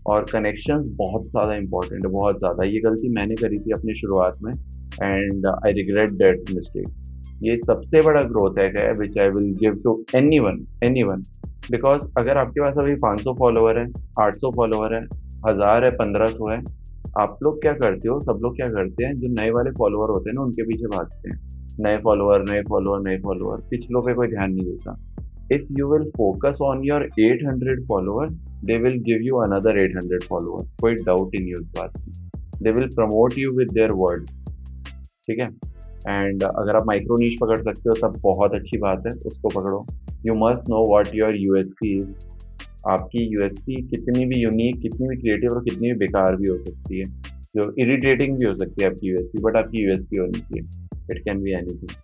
[0.06, 4.38] और कनेक्शंस बहुत ज़्यादा इंपॉर्टेंट है, बहुत ज़्यादा। ये गलती मैंने करी थी अपनी शुरुआत
[4.42, 4.52] में
[5.02, 6.88] and I regret that mistake
[7.42, 10.04] ये सबसे बड़ा ग्रोथ है which I will give to
[10.38, 10.66] anyone
[11.02, 11.22] anyone
[11.70, 13.86] because अगर आपके पास अभी 500 फॉलोअर है
[14.20, 15.02] 800 फॉलोअर है,
[15.46, 16.58] हज़ार है, पंद्रह सौ है,
[17.18, 18.18] आप लोग क्या करते हो?
[18.20, 19.14] सब लोग क्या करते हैं?
[19.14, 21.38] जो नए वाले फॉलोअर होते हैं ना, उनके पीछे भागते हैं।
[21.80, 24.96] नए फॉलोअर नए फॉलोअर नए फॉलोअर पिछलों पे कोई ध्यान नहीं देता।
[25.54, 28.32] If you will focus on your 800 followers
[28.68, 30.66] they will give you another 800 followers.
[30.80, 32.12] कोई doubt in use बात की
[32.62, 34.30] they will promote you with their word.
[35.26, 35.72] ठीक है?
[36.08, 39.86] एंड अगर आप माइक्रो नीच पकड़ सकते हो, तब बहुत अच्छी बात है, उसको पकड़ो।
[40.26, 42.06] You must know what your USP is
[42.88, 46.98] आपकी यूएसपी कितनी भी यूनिक कितनी भी क्रिएटिव और कितनी भी बेकार भी हो सकती
[46.98, 47.04] है।
[47.56, 50.88] जो इरिटेटिंग भी हो सकती है आपकी यू एस यूएसपी बट आपकी यूएसपी होनी चाहिए।
[51.10, 51.96] इट कैन बी एनीथिंग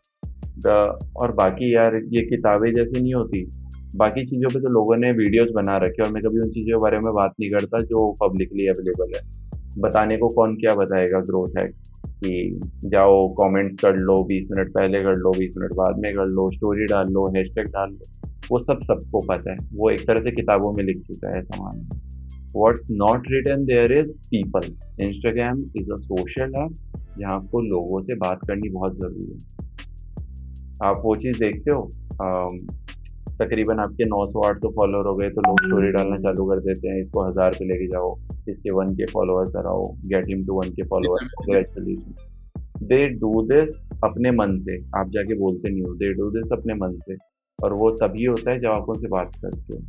[1.17, 3.51] और बाकी यार, ये किताबें जैसी नहीं होती।
[3.97, 6.83] बाकी चीज़ों पे तो लोगों ने वीडियोस बना रखे और मैं कभी उन चीज़ों के
[6.83, 9.49] बारे में बात नहीं करता जो पब्लिकली अवेलेबल है।
[9.79, 11.21] बताने को कौन क्या बताएगा?
[11.21, 15.99] ग्रोथ है कि जाओ कमेंट कर लो, बीस मिनट पहले कर लो, बीस मिनट बाद
[15.99, 19.91] में कर लो स्टोरी डाल लो हैशटैग डाल लो, वो सब सबको पता है। वो
[19.91, 21.89] एक तरह से किताबों में लिख चुका है सामान।
[22.57, 26.73] What's not return there is people Instagram is a social app
[27.19, 29.39] जहाँ आपको लोगों से बात करनी बहुत ज़रूरी है।
[30.83, 31.91] आप वो चीज़ देखते हो?
[33.41, 37.01] तकरीबन आपके 900 800 फॉलोअर हो गए तो लोग स्टोरी डालना चालू कर देते हैं
[37.03, 38.15] इसको हज़ार पे लेके जाओ
[38.49, 41.27] इसके वन के फॉलोअर्स कराओ get him to one K followers
[42.85, 43.75] they do this
[44.05, 47.17] अपने मन से आप जाके बोलते नहीं हो दे डू दिस अपने मन से
[47.59, 49.81] और वो तभी होता है जब आप उनसे बात करते हो।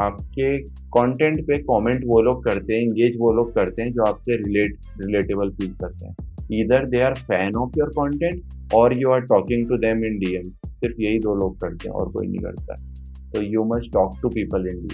[0.00, 0.56] आपके
[0.96, 4.76] कंटेंट पे कमेंट वो लोग करते हैं इंगेज वो लोग करते हैं जो आपसे रिलेट
[5.00, 6.14] रिलेटेबल फील करते हैं।
[6.60, 10.50] इधर they are fan of your content और you are talking to them in DM
[10.78, 12.74] सिर्फ़ यही दो लोग करते हैं और कोई नहीं करता
[13.30, 14.86] तो you must talk to people in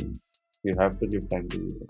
[0.64, 1.87] you have to give time to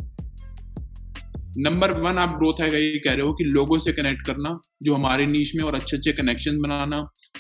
[1.59, 4.95] number one आप ग्रोथ है ये कह रहे हो कि लोगों से कनेक्ट करना जो
[4.95, 6.99] हमारे नीच में और अच्छे अच्छे कनेक्शन बनाना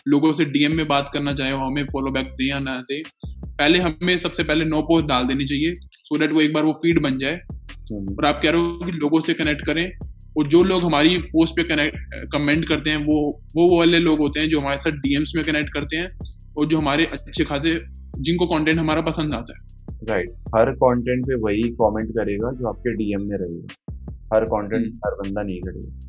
[0.09, 3.03] लोगों से डीएम में बात करना चाहे वो हमें फॉलो बैक दे या ना दे।
[3.27, 6.65] पहले हमें सबसे पहले नो पोस्ट डाल देनी चाहिए सो so डेट वो एक बार
[6.65, 9.91] वो फ़ीड बन जाए। हम्म। और आप कह रहे हो कि लोगों से कनेक्ट करें
[10.39, 11.97] और जो लोग हमारी पोस्ट पे कनेक्ट
[12.33, 13.19] कमेंट करते हैं वो
[13.57, 16.09] वो वाले लोग होते हैं जो हमारे साथ डीएम्स में कनेक्ट करते हैं।
[16.59, 17.81] और जो हमारे अच्छे खाते
[18.19, 19.75] जिनको कंटेंट हमारा पसंद आता है।
[20.11, 20.41] Right right.
[20.57, 23.67] हर कंटेंट पे वही कमेंट करेगा जो आपके डीएम में रहेगा।
[24.35, 24.97] हर कंटेंट hmm.
[24.97, 26.01] हर बंदा नहीं करेगा।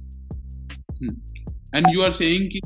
[1.78, 2.62] एंड यू आर सेइंग कि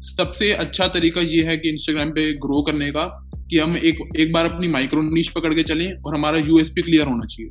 [0.00, 4.32] सबसे अच्छा तरीका ये है कि इंस्टाग्राम पे ग्रो करने का कि हम एक एक
[4.32, 7.50] बार अपनी माइक्रो नीच पकड़ के चलें और हमारा यूएसपी क्लियर होना चाहिए।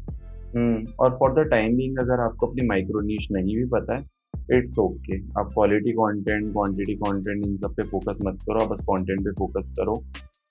[0.58, 4.17] हम्म और फॉर द टाइमिंग अगर आपको अपनी माइक्रो नीच नहीं भी पता है
[4.54, 8.84] इट्स ओके आप क्वालिटी कंटेंट क्वांटिटी कंटेंट इन सब पे फोकस मत करो। आप बस
[8.90, 9.96] कंटेंट पे फोकस करो।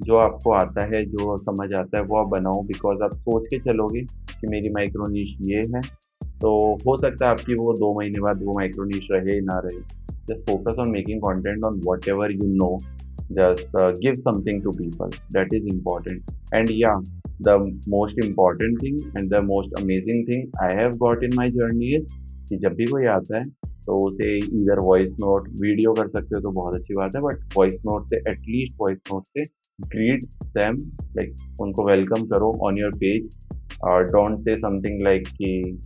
[0.03, 3.59] जो आपको आता है, जो समझ आता है, वो आप बनाओ। बिकॉज़ आप सोच के
[3.59, 4.01] चलोगे
[4.41, 5.81] कि मेरी माइक्रो नीच ये है।
[6.41, 6.51] तो
[6.87, 9.81] हो सकता है आपकी वो दो महीने बाद वो माइक्रो नीच रहे ना रहे।
[10.29, 12.77] Just focus on making content on whatever you know
[13.33, 17.01] just give something to people that is important and या
[17.47, 17.55] the
[17.93, 22.15] most important thing and the most amazing thing I have got in my journey is
[22.49, 23.43] कि जब भी कोई आता है
[23.87, 27.55] तो उसे इधर वॉइस नोट वीडियो कर सकते हो तो बहुत अच्छी बात है बट
[27.57, 29.43] वॉइस नोट से एटलीस्ट वॉइस नोट से
[29.81, 30.25] ग्रीट
[30.59, 30.79] दैम
[31.17, 33.37] लाइक उनको वेलकम करो ऑन योर पेज
[33.85, 35.79] और डोंट से समथिंग लाइक कि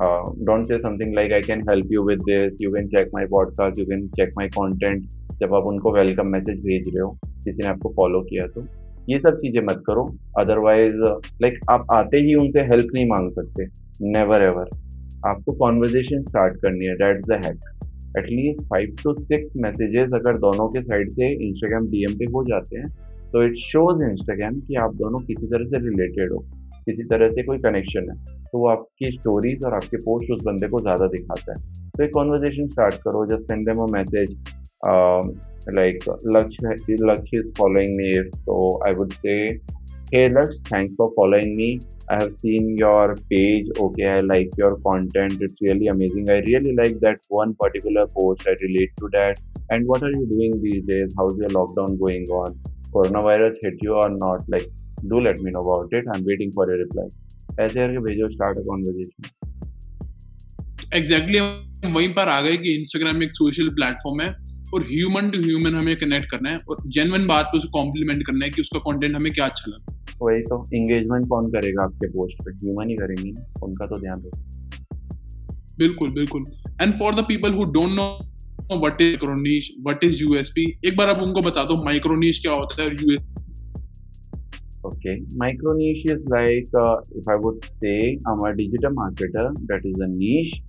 [0.00, 3.78] don't say something like I can help you with this you can check my podcast
[3.78, 5.08] you can check my content
[5.40, 8.66] जब आप उनको welcome message भेज रहे हो किसी ने आपको फॉलो किया तो
[9.10, 10.02] ये सब चीज़ें मत करो.
[10.38, 13.64] अदरवाइज़ लाइक like, आप आते ही उनसे हेल्प नहीं मांग सकते.
[14.10, 14.68] नेवर एवर
[15.30, 17.60] आपको कॉन्वर्जेशन स्टार्ट करनी है that's the hack
[18.18, 22.78] at least five to six messages अगर दोनों के साइड से इंस्टाग्राम डीएम पे हो जाते
[22.78, 22.88] हैं
[23.32, 26.44] तो इट शोज़ इंस्टाग्राम कि आप दोनों किसी तरह से रिलेटेड हो
[26.88, 28.16] किसी तरह से कोई कनेक्शन है
[28.50, 32.10] तो वो आपकी स्टोरीज और आपके पोस्ट उस बंदे को ज़्यादा दिखाता है तो एक
[32.14, 34.36] कॉन्वर्जेशन स्टार्ट करो just send them a message
[35.68, 36.56] like Laksh,
[36.88, 38.22] Laksh is following me.
[38.44, 39.60] So I would say,
[40.12, 41.80] hey Laksh, thanks for following me.
[42.08, 43.68] I have seen your page.
[43.78, 45.38] Okay, I like your content.
[45.40, 46.28] It's really amazing.
[46.28, 48.46] I really like that one particular post.
[48.46, 49.40] I relate to that.
[49.70, 51.14] And what are you doing these days?
[51.16, 52.58] How's your lockdown going on?
[52.92, 54.42] Coronavirus hit you or not?
[54.48, 54.68] Like,
[55.08, 56.04] do let me know about it.
[56.14, 57.08] I'm waiting for a reply.
[57.60, 59.28] ऐसे करके भेजो start a conversation
[60.98, 64.28] exactly हम वहीं पर आ गए कि Instagram एक social platform है
[64.74, 68.44] और ह्यूमन टू ह्यूमन हमें कनेक्ट करना है और जेनवन बात पे उसे कॉम्प्लीमेंट करना
[68.44, 72.44] है कि उसका कंटेंट हमें क्या अच्छा लगा वही तो एंगेजमेंट कौन करेगा आपके पोस्ट
[72.44, 72.50] पे?
[72.50, 73.30] ह्यूमन ही करेंगे।
[73.62, 74.42] उनका तो ध्यान रखो।
[75.78, 76.44] बिल्कुल बिल्कुल।
[76.82, 78.18] And for the people who don't know
[78.78, 82.82] what is micro niche what is USP एक बार आप उनको बता दो माइक्रोनिश क्या होता
[82.82, 83.34] है और USP
[84.86, 89.80] Okay, micro niche is like uh, if I would say I'm a digital marketer, that
[89.84, 90.62] is a niche.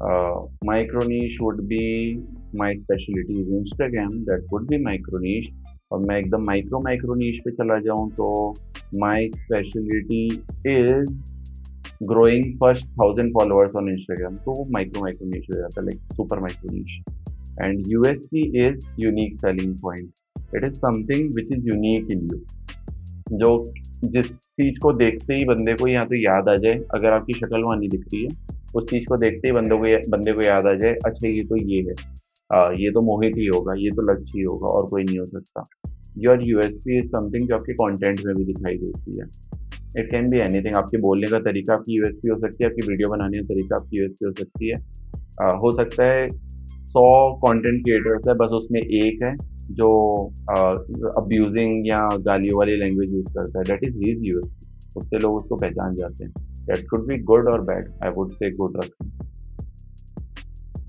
[0.00, 2.20] Uh, micro niche would be
[2.54, 5.50] my specialty is Instagram, that would be micro niche.
[5.92, 8.54] और मैं एकदम micro micro नीच पे चला जाऊँ तो
[8.94, 10.24] my speciality
[10.72, 11.12] is
[12.08, 16.40] growing first thousand followers on Instagram तो वो माइक्रो माइक्रो नीच हो जाता like super
[16.40, 16.90] micro niche
[17.60, 23.50] and USP is unique selling point it is something which is unique in you जो
[24.04, 27.62] जिस चीज़ को देखते ही बंदे को यहाँ तो याद आ जाए अगर आपकी शक्ल
[27.62, 30.66] वहाँ नहीं दिख रही है उस चीज़ को देखते ही बंदे को बंदे को याद
[30.66, 31.94] आ जाए अच्छा ये तो ये है।
[32.50, 35.24] आ, ये तो मोहित ही होगा ये तो लक्ष्य ही होगा और कोई नहीं हो
[35.26, 35.64] सकता।
[36.24, 39.26] Your U S P is something जो आपके कॉन्टेंट में भी दिखाई देती है।
[39.98, 43.08] इट कैन बी एनीथिंग आपके बोलने का तरीका आपकी पी हो सकती है आपकी वीडियो
[43.08, 44.74] बनाने का तरीका आपकी यू हो सकती है।
[45.42, 46.28] आ, हो सकता है
[46.88, 47.06] सौ
[47.40, 49.34] कॉन्टेंट क्रिएटर्स है बस उसमें एक है
[49.78, 49.88] जो
[51.18, 54.46] अब्यूजिंग या गालियों वाली लैंग्वेज यूज़ करता है। डेट इज़ हीज यूज़
[54.98, 56.32] उससे लोग उसको पहचान जाते हैं।
[56.66, 58.90] डेट कुड बी गुड और bad I would say good रख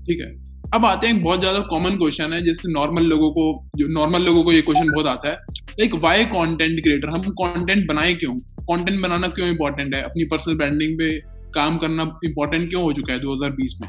[0.06, 0.32] ठीक है।
[0.74, 3.44] अब आते हैं एक बहुत ज़्यादा कॉमन क्वेश्चन है, जिससे नॉर्मल लोगों को,
[3.76, 5.34] जो नॉर्मल लोगों को ये क्वेश्चन बहुत आता है।
[5.70, 8.34] लाइक वाई कंटेंट क्रिएटर हम कंटेंट बनाए क्यों?
[8.62, 10.02] कंटेंट बनाना क्यों इंपॉर्टेंट है?
[10.02, 11.10] अपनी पर्सनल ब्रांडिंग पे
[11.54, 13.88] काम करना इंपॉर्टेंट क्यों हो चुका है 2020 में?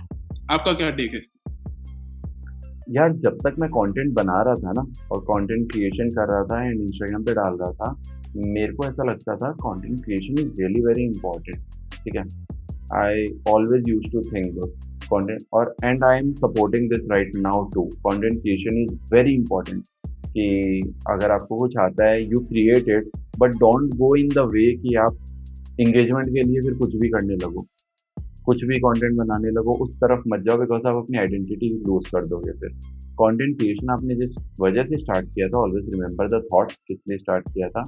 [0.52, 1.22] आपका क्या टेक है
[2.92, 6.64] यार, जब तक मैं कंटेंट बना रहा था ना, और कंटेंट क्रिएशन कर रहा था
[6.64, 7.96] एंड इंस्टाग्राम पे डाल रहा था,
[8.48, 11.58] मेरे को ऐसा लगता था content creation is really very important
[11.96, 12.24] ठीक है?
[12.96, 14.56] I always use to think
[15.14, 19.84] content और and I am supporting this right now too content creation is very important
[20.28, 24.66] कि अगर आपको कुछ आता है you create it but don't go in the way
[24.78, 25.18] कि आप
[25.80, 27.66] इंगेजमेंट के लिए फिर कुछ भी करने लगो।
[28.46, 32.26] कुछ भी कंटेंट बनाने लगो, उस तरफ़ मत जाओ बिकॉज़ आप अपनी आइडेंटिटी लूज कर
[32.28, 32.70] दोगे फिर।
[33.22, 37.50] कंटेंट क्रिएशन आपने जिस वजह से स्टार्ट किया था ऑलवेज रिमेंबर द थॉट किसने स्टार्ट
[37.50, 37.84] किया था।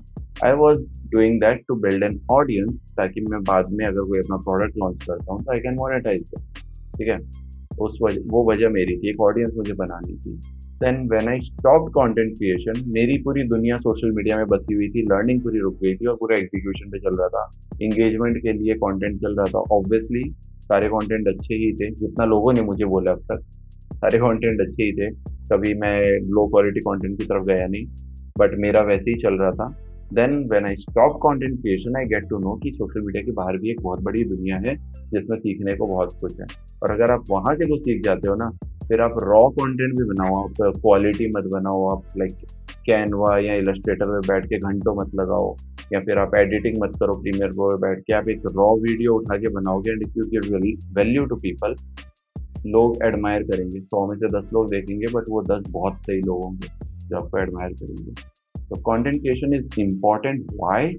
[0.45, 0.79] I was
[1.11, 5.03] doing that to build an audience ताकि मैं बाद में अगर कोई अपना प्रोडक्ट लॉन्च
[5.03, 6.23] करता हूँ तो आई कैन मोनेटाइज
[6.97, 7.17] ठीक है?
[7.81, 10.35] उस वजह वो वजह मेरी थी एक ऑडियंस मुझे बनानी थी।
[10.83, 15.01] Then when I stop content creation मेरी पूरी दुनिया सोशल मीडिया में बसी हुई थी
[15.03, 17.49] लर्निंग पूरी रुक गई थी और पूरा एग्जीक्यूशन पे चल रहा था।
[17.81, 20.23] इंगेजमेंट के लिए कंटेंट चल रहा था ऑब्वियसली
[20.63, 23.41] सारे कंटेंट अच्छे ही थे, जितना लोगों ने मुझे बोला अब तक।
[23.93, 25.09] सारे कंटेंट अच्छे ही थे,
[25.51, 27.85] कभी मैं लो क्वालिटी कंटेंट की तरफ़ गया नहीं
[28.39, 29.67] बट मेरा वैसे ही चल रहा था।
[30.13, 33.57] Then when I stop content creation I get to know कि सोशल मीडिया के बाहर
[33.57, 34.75] भी एक बहुत बड़ी दुनिया है,
[35.13, 36.45] जिसमें सीखने को बहुत कुछ है।
[36.83, 38.49] और अगर आप वहाँ से कुछ सीख जाते हो ना,
[38.87, 42.45] फिर आप रॉ कंटेंट भी बनाओ, आप क्वालिटी मत बनाओ, आप लाइक
[42.85, 45.55] कैनवा या इलस्ट्रेटर में बैठ के घंटों मत लगाओ,
[45.93, 49.15] या फिर आप एडिटिंग मत करो प्रीमियर प्रो में बैठ के, आप एक रॉ वीडियो
[49.15, 50.55] उठा के बनाओगे and if you give
[50.97, 51.75] value to people
[52.67, 56.43] लोग एडमायर करेंगे, सौ में से दस लोग देखेंगे बट वो दस बहुत सही लोग
[56.43, 56.67] होंगे
[57.07, 58.31] जो आपको एडमायर करेंगे।
[58.73, 60.93] तो content creation is important why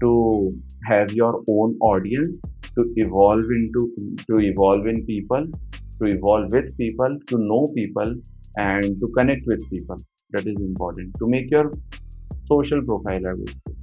[0.00, 0.14] to
[0.90, 2.40] have your own audience
[2.74, 3.80] to evolve into
[4.20, 5.46] to evolve in people
[6.00, 8.14] to evolve with people to know people
[8.58, 9.96] and to connect with people
[10.30, 11.64] that is important to make your
[12.44, 13.74] social profile i would say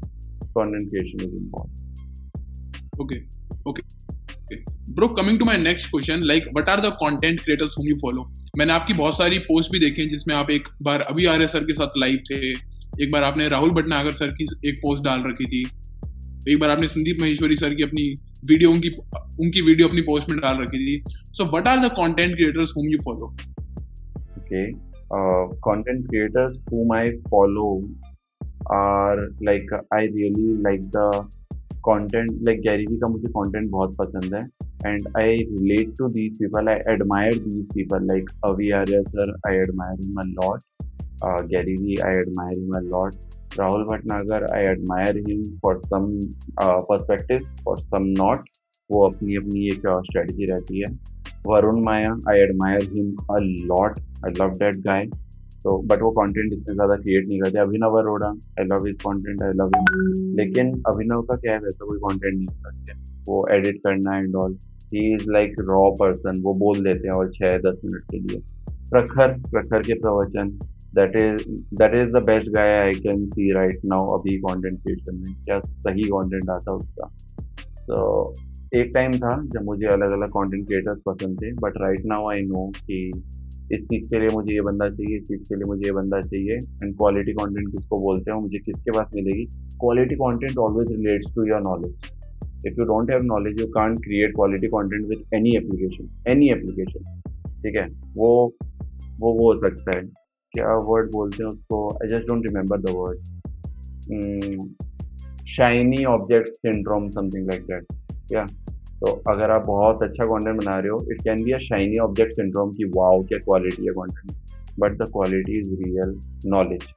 [0.55, 1.85] content creation is important
[2.97, 3.21] okay
[3.65, 3.87] okay
[4.97, 8.21] bro coming to my next question like what are the content creators whom you follow
[8.57, 11.63] मैंने आपकी बहुत सारी post भी देखी हैं जिसमें आप एक बार अभी आर्य सर
[11.65, 12.53] के साथ लाइव थे
[13.01, 15.61] एक बार आपने राहुल भटनागर सर की एक पोस्ट डाल रखी थी।
[16.51, 18.03] एक बार आपने संदीप महेश्वरी सर की अपनी
[18.49, 18.89] वीडियो, उनकी
[19.43, 22.91] उनकी वीडियो अपनी पोस्ट में डाल रखी थी। So what are the content creators whom
[22.91, 23.25] you follow
[24.39, 24.65] okay
[25.65, 27.67] content creators whom I follow
[28.73, 31.09] are like I really like the
[31.87, 34.41] content like Gary ji का मुझे कॉन्टेंट बहुत पसंद है।
[34.85, 39.57] And I relate to these people I admire these people like Avi Arya sir I
[39.57, 40.86] admire him a lot
[41.23, 43.15] uh, gary vee i admire him a lot.
[43.55, 46.19] Rahul Bhatnagar, I admire him for some
[46.57, 48.49] uh, perspective, for some not.
[48.89, 50.91] वो अपनी अपनी एक strategy uh, रहती है।
[51.47, 53.37] Varun Maya I admire him a
[53.71, 55.05] lot I love that guy
[55.63, 59.43] तो but वो content इतने ज़्यादा क्रिएट नहीं करते। Abhinav Arora I love his content
[59.43, 61.59] I love him लेकिन अभिनव का क्या है?
[61.59, 62.93] वैसा कोई कंटेंट नहीं करते
[63.29, 64.57] वो एडिट करना and all
[64.93, 68.41] he is like raw person वो बोल देते हैं और छः दस मिनट के लिए।
[68.91, 70.57] प्रखर प्रखर के Pravachan.
[70.99, 75.59] That is the best guy I can see right now अभी कंटेंट क्रिएशन में क्या
[75.59, 77.07] सही कंटेंट आता उसका।
[77.87, 78.33] तो
[78.75, 82.41] एक टाइम था जब मुझे अलग अलग कंटेंट क्रिएटर्स पसंद थे but right now I
[82.47, 82.97] know कि
[83.73, 86.19] इस चीज़ के लिए मुझे ये बंदा चाहिए, इस चीज़ के लिए मुझे ये बंदा
[86.21, 89.45] चाहिए एंड क्वालिटी कंटेंट किसको बोलते हैं मुझे किसके पास मिलेगी?
[89.81, 94.35] Quality content always relates to your knowledge if you don't have knowledge you can't create
[94.35, 97.19] quality content with any application any application
[97.63, 97.87] ठीक है?
[98.15, 98.29] वो
[99.19, 100.01] वो वो हो सकता है।
[100.57, 101.87] क्या वर्ड बोलते हैं उसको?
[101.93, 103.17] I just don't remember the word
[105.49, 107.85] shiny object syndrome something like that
[108.29, 108.45] क्या
[109.01, 112.35] तो अगर आप बहुत अच्छा कंटेंट बना रहे हो it can be a shiny object
[112.35, 114.31] syndrome की वाओ क्या क्वालिटी है content
[114.79, 116.17] but the quality is real
[116.55, 116.87] knowledge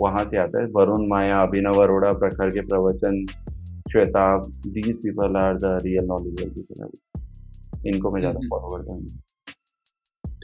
[0.00, 3.24] वहाँ से आता है वरुण माया अभिनव अरोड़ा प्रखर के Pravachan
[3.92, 4.24] Shweta
[4.66, 6.64] these people are the real knowledge
[7.86, 9.06] इनको मैं ज़्यादा फॉलो करता हूँ।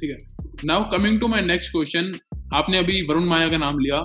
[0.00, 0.16] ठीक है।
[0.64, 2.12] Now coming to my next question
[2.54, 4.04] आपने अभी वरुण माया का नाम लिया।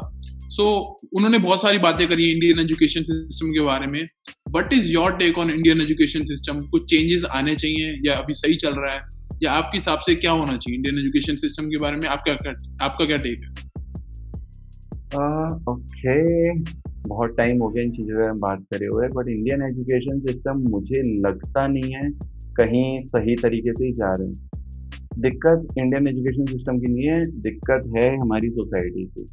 [0.51, 4.07] सो so, उन्होंने बहुत सारी बातें करी इंडियन एजुकेशन सिस्टम के बारे में।
[4.55, 8.55] What is your take on Indian education system कुछ चेंजेस आने चाहिए या अभी सही
[8.55, 9.01] चल रहा है?
[9.43, 12.07] या आपके हिसाब से क्या होना चाहिए इंडियन एजुकेशन सिस्टम के बारे में?
[12.07, 12.53] आपका क्या
[12.85, 13.49] आपका क्या टेक है?
[15.69, 16.53] ओके
[17.09, 21.01] बहुत टाइम हो गया इन चीज़ों में बात करे हुए बट इंडियन एजुकेशन सिस्टम मुझे
[21.21, 22.09] लगता नहीं है
[22.55, 24.50] कहीं सही तरीके से ही जा रहे हैं।
[25.19, 29.25] दिक्कत इंडियन एजुकेशन सिस्टम की नहीं है, दिक्कत है हमारी सोसाइटी की।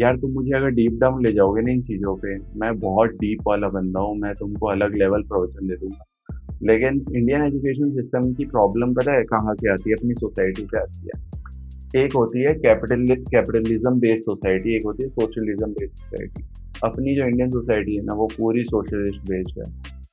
[0.00, 3.38] यार तुम मुझे अगर डीप डाउन ले जाओगे ना इन चीज़ों पे, मैं बहुत डीप
[3.46, 6.04] वाला बंदा हूँ, मैं तुमको अलग लेवल प्रवचन दे दूँगा।
[6.62, 9.96] लेकिन इंडियन एजुकेशन सिस्टम की प्रॉब्लम पता है कहाँ से आती है?
[9.96, 15.08] अपनी सोसाइटी से आती है। एक होती है कैपिटल कैपिटलिज्म बेस्ड सोसाइटी एक होती है
[15.10, 16.44] सोशलिज्म बेस्ड सोसाइटी
[16.84, 19.72] अपनी जो इंडियन सोसाइटी है ना, वो पूरी सोशलिस्ट बेस्ड है।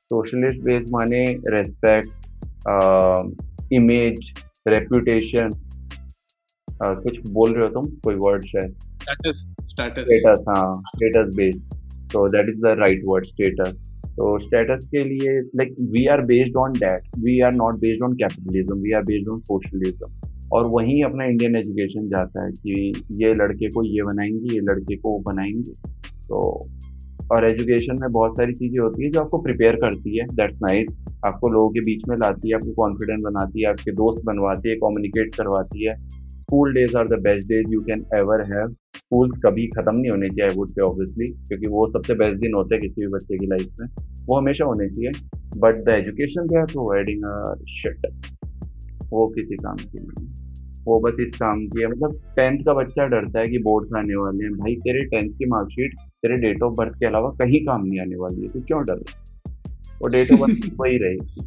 [0.10, 2.12] सोशलिस्ट बेस्ड माने रेस्पेक्ट
[3.74, 4.34] इमेज
[4.68, 5.50] रेपुटेशन
[6.84, 7.96] कुछ बोल रहे हो तुम?
[8.04, 9.40] कोई वर्ड शायद status
[9.72, 10.44] status.
[10.50, 11.74] हाँ status based.
[12.14, 13.74] So that is the right word status.
[14.18, 18.14] तो स्टेटस के लिए like we are based on that we are not based on
[18.14, 23.32] capitalism we are based on socialism और वहीं अपना इंडियन एजुकेशन जाता है कि ये
[23.34, 25.74] लड़के को ये बनाएँगे ये लड़के को वो बनाएँगे.
[26.28, 26.68] तो
[27.32, 30.26] और एजुकेशन में बहुत सारी चीज़ें होती है जो आपको प्रिपेयर करती है.
[30.26, 30.88] दैट्स नाइस
[31.26, 34.76] आपको लोगों के बीच में लाती है, आपको कॉन्फिडेंट बनाती है, आपके दोस्त बनवाती है
[34.76, 35.96] कम्युनिकेट करवाती है.
[36.44, 40.30] School days are the best days you can ever have schools कभी ख़त्म नहीं होने
[40.30, 43.46] चाहिए वुड से ऑब्वियसली क्योंकि वो सबसे बेस्ट दिन होते हैं किसी भी बच्चे की
[43.46, 43.88] लाइफ में.
[44.28, 45.12] वो हमेशा होने चाहिए.
[45.58, 47.24] बट द एजुकेशन है तो एडिंग
[47.70, 48.08] शिट
[49.12, 50.28] वो किसी काम की नहीं
[50.88, 51.88] वो बस इस काम की है.
[51.88, 54.54] मतलब टेंथ का बच्चा डरता है कि बोर्ड्स आने वाले हैं.
[54.54, 58.16] भाई, तेरे टेंथ की मार्कशीट तेरे डेट ऑफ़ बर्थ के अलावा कहीं काम नहीं आने
[58.16, 59.04] वाली है, तू क्यों डर?
[60.02, 61.42] वो डेट ऑफ़ बर्थ वही रहेगी।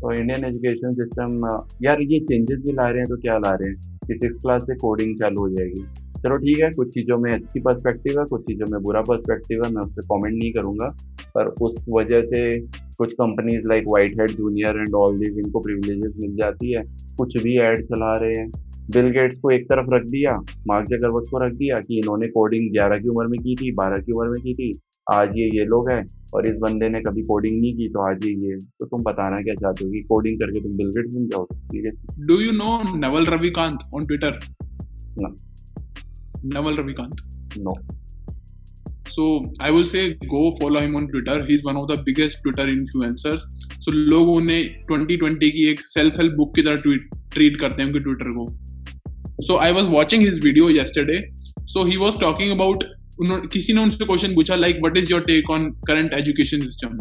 [0.00, 1.48] तो इंडियन एजुकेशन सिस्टम
[1.82, 3.98] यार ये चेंजेस भी ला रहे हैं तो क्या ला रहे हैं?
[4.06, 5.84] कि सिक्स क्लास से कोडिंग चालू हो जाएगी।
[6.22, 9.70] चलो ठीक है, कुछ चीज़ों में अच्छी पर्सपेक्टिव है, कुछ चीज़ों में बुरा पर्सपेक्टिव है,
[9.72, 10.86] मैं उस पर कॉमेंट नहीं करूँगा।
[11.34, 12.60] पर उस वजह से
[12.98, 13.84] कुछ companies like
[14.20, 16.82] WhiteHat Junior and all these इनको प्रिविलेजेस मिल जाती है।
[17.16, 20.36] कुछ भी ऐड चला रहे हैं। बिल गेट्स को एक तरफ़ रख दिया
[20.68, 24.02] मार्क जगरवर्थ को रख दिया कि इन्होंने कोडिंग ग्यारह की उम्र में की थी बारह
[24.02, 24.72] की उम्र में की थी
[25.12, 28.24] आज ये ये लोग हैं और इस बंदे ने कभी कोडिंग नहीं की तो आज
[28.26, 31.26] ये ये तो तुम बताना क्या चाहते हो कि कोडिंग करके तुम बिल गेट्स बन
[31.26, 34.38] जाओ ठीक है। Do you know Naval Ravikant on Twitter
[35.22, 35.28] No.
[36.54, 37.20] Naval Ravikant
[37.58, 37.74] no
[39.14, 39.26] so
[39.66, 41.36] i will say go follow him on twitter.
[41.46, 43.46] He's one of the biggest twitter influencers.
[43.84, 47.88] So लोग उन्हें 2020 की एक सेल्फ हेल्प बुक की तरह tweet treat करते हैं
[47.88, 48.46] उनके Twitter को।
[49.38, 51.30] So i was watching his video yesterday.
[51.66, 52.84] So he was talking about
[53.52, 56.98] किसी ने उनसे क्वेश्चन पूछा like what is your take on current education system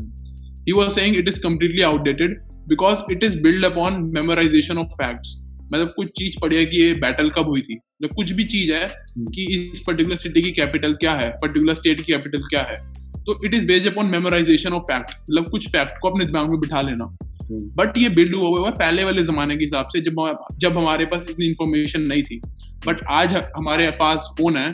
[0.68, 5.36] he was saying it is completely outdated because it is build upon memorisation of facts
[5.74, 7.76] मतलब कुछ चीज़ पड़ी है कि ये बैटल कब हुई थी?
[7.76, 8.88] मतलब कुछ भी चीज़ है
[9.36, 11.30] कि इस पर्टिकुलर सिटी की कैपिटल क्या है?
[11.30, 12.76] पर्टिकुलर स्टेट की कैपिटल क्या है?
[13.18, 16.60] तो it is based upon memorisation of fact मतलब कुछ फैक्ट को अपने दिमाग में
[16.60, 17.16] बिठा लेना।
[17.52, 20.16] बट। ये बिल्ड हुआ हुआ पहले वाले जमाने के हिसाब से जब
[20.60, 22.40] जब हमारे पास इतनी इन्फॉर्मेशन नहीं थी।
[22.88, 24.74] बट आज हमारे पास फ़ोन है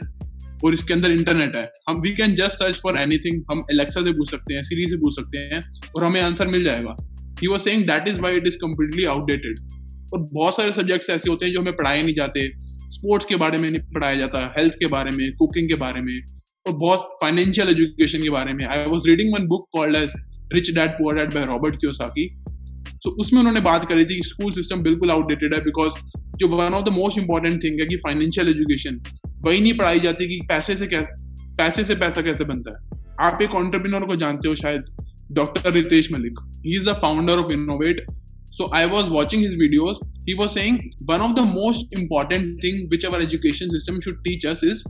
[0.63, 4.12] और इसके अंदर इंटरनेट है। हम we can just search for anything हम एलेक्सा से
[4.13, 5.62] पूछ सकते हैं सीरी से पूछ सकते हैं
[5.95, 6.95] और हमें आंसर मिल जाएगा।
[7.41, 9.60] He was saying that is why it is completely outdated
[10.13, 12.47] और बहुत सारे सब्जेक्ट्स ऐसे होते हैं जो हमें पढ़ाए नहीं जाते।
[12.91, 16.17] स्पोर्ट्स के बारे में नहीं पढ़ाया जाता हेल्थ के बारे में कुकिंग के बारे में
[16.65, 20.13] और बहुत फाइनेंशियल एजुकेशन के बारे में। I was reading one book called as
[20.53, 22.27] rich dad poor dad by Robert Kiyosaki
[23.03, 25.93] तो उसमें उन्होंने बात करी थी कि स्कूल सिस्टम बिल्कुल आउटडेटेड है बिकॉज़
[26.37, 29.01] जो one of the most important thing है कि फाइनेंशियल एजुकेशन
[29.45, 31.01] वही नहीं पढ़ाई जाती कि पैसे से क्या
[31.57, 34.83] पैसे से पैसा कैसे बनता है। आप एक ऑन्टरप्रिनर को जानते हो शायद
[35.31, 36.33] doctor Ritesh Malik
[36.65, 38.05] he is the founder of Innov8
[38.61, 39.95] so, i was watching his videos.
[40.27, 44.47] He was saying one of the most important thing which our education system should teach
[44.51, 44.83] us is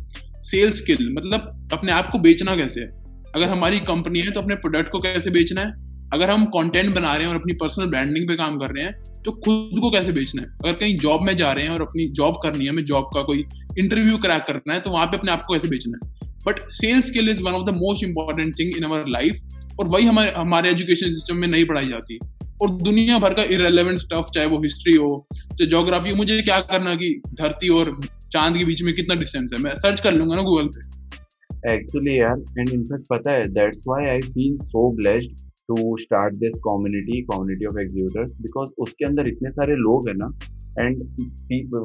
[0.43, 2.87] sales skill मतलब अपने आप को बेचना कैसे है?
[3.35, 5.90] अगर हमारी company है तो अपने प्रोडक्ट को कैसे बेचना है?
[6.13, 9.21] अगर हम कंटेंट बना रहे हैं और अपनी पर्सनल ब्रांडिंग पे काम कर रहे हैं
[9.25, 10.47] तो खुद को कैसे बेचना है?
[10.55, 13.21] अगर कहीं जॉब में जा रहे हैं और अपनी जॉब करनी है, हमें जॉब का
[13.23, 13.45] कोई
[13.79, 16.29] इंटरव्यू क्रैक करना है तो वहाँ पे अपने आप को कैसे बेचना है?
[16.45, 20.05] But sales skill is one of the most important thing in our life और वही
[20.05, 22.19] हमारे हमारे एजुकेशन सिस्टम में नहीं पढ़ाई जाती।
[22.61, 26.95] और दुनिया भर का इरेलीवेंट स्टफ़ चाहे वो हिस्ट्री हो, चाहे जोग्राफी मुझे क्या करना
[26.95, 27.99] कि धरती और
[28.33, 29.61] चाँद के बीच में कितना डिस्टेंस है?
[29.63, 34.09] मैं सर्च कर लूँगा ना गूगल पे। एक्चुअली यार एंड इनफैक्ट पता है that's why
[34.09, 39.51] I feel so blessed to start this community community of executors because उसके अंदर इतने
[39.51, 40.31] सारे लोग हैं ना
[40.79, 41.01] एंड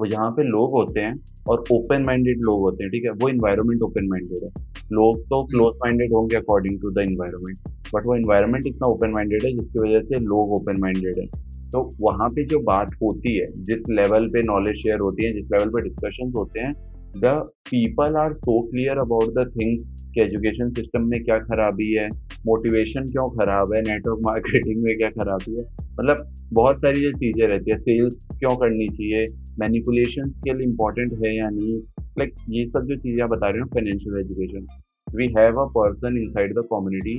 [0.07, 1.15] यहाँ पे लोग होते हैं
[1.49, 4.51] और ओपन माइंडेड लोग होते हैं ठीक है वो इन्वायरमेंट ओपन माइंडेड है
[4.93, 9.45] लोग तो क्लोज माइंडेड होंगे according to the environment but वो इन्वायरमेंट इतना ओपन माइंडेड
[9.45, 11.27] है जिसकी वजह से लोग ओपन माइंडेड है
[11.71, 15.51] तो वहाँ पे जो बात होती है जिस लेवल पे नॉलेज शेयर होती है जिस
[15.53, 16.73] लेवल पे डिस्कशन होते हैं
[17.17, 17.35] the
[17.67, 19.83] people are so clear about the things
[20.15, 22.09] कि एजुकेशन सिस्टम में क्या खराबी है
[22.47, 23.81] मोटिवेशन क्यों खराब है?
[23.83, 25.65] नेटवर्क मार्केटिंग में क्या खराबी है?
[26.01, 29.25] मतलब बहुत सारी जो चीज़ें रहती है। सेल्स क्यों करनी चाहिए?
[29.61, 31.79] मैनिपुलेशन के लिए इंपॉर्टेंट है या नहीं?
[32.19, 34.67] लाइक ये सब जो चीज़ें आप बता रहे हो financial education
[35.07, 37.15] we have a person inside the community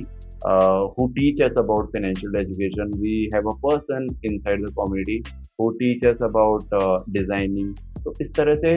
[0.98, 1.06] who
[1.42, 4.06] teaches about financial education we have a person
[4.38, 5.16] inside the community
[5.60, 5.70] who
[6.06, 6.74] teaches about
[7.12, 8.72] designing तो इस तरह से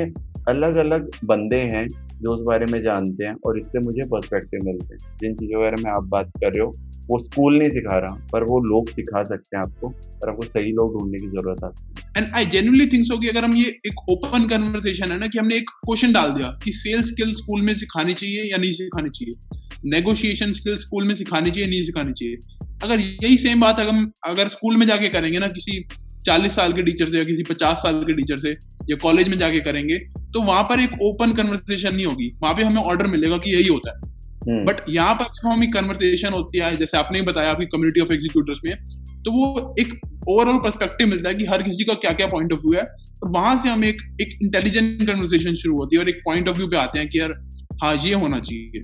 [0.50, 4.86] अलग अलग बंदे हैं जो उस बारे में जानते हैं और इससे मुझे पर्सपेक्टिव मिलते
[4.86, 6.72] हैं। जिन चीज़ों के बारे में आप बात कर रहे हो,
[7.08, 10.72] वो स्कूल नहीं सिखा रहा, पर वो लोग सिखा सकते हैं आपको और आपको सही
[10.72, 13.64] लोग ढूँढने की ज़रूरत आती है। And I genuinely think so कि अगर हम ये
[13.64, 17.62] एक ओपन कन्वर्सेशन है ना कि हमने एक क्वेश्चन डाल दिया कि सेल्स स्किल स्कूल
[17.62, 19.58] में सिखानी चाहिए या नहीं सिखानी चाहिए?
[19.86, 22.38] नेगोशिएशन स्किल स्कूल में सिखानी चाहिए नहीं सिखानी चाहिए?
[22.84, 25.86] अगर यही सेम बात अगर हम, अगर स्कूल में जाके करेंगे ना किसी
[26.26, 28.52] चालीस साल के टीचर से या किसी पचास साल के टीचर से
[28.90, 29.98] या कॉलेज में जाके करेंगे
[30.34, 33.68] तो वहाँ पर एक ओपन कन्वर्सेशन नहीं होगी। वहाँ पे हमें ऑर्डर मिलेगा कि यही
[33.68, 34.10] होता है।
[34.66, 38.02] But hmm. यहाँ पर जब हमें कन्वर्सेशन होती है जैसे आपने ही बताया आपकी कम्युनिटी
[38.02, 38.76] ऑफ़ एग्जीक्यूटिव में
[39.26, 39.94] तो वो एक
[40.28, 42.86] ओवरऑल परस्पेक्टिव मिलता है कि हर किसी का क्या क्या पॉइंट ऑफ़ व्यू है।
[43.24, 46.58] और वहाँ से हम एक एक इंटेलिजेंट कन्वर्सेशन शुरू होती है और एक पॉइंट ऑफ़
[46.58, 47.34] व्यू पे आते हैं कि यार
[47.84, 48.84] हाँ ये होना चाहिए।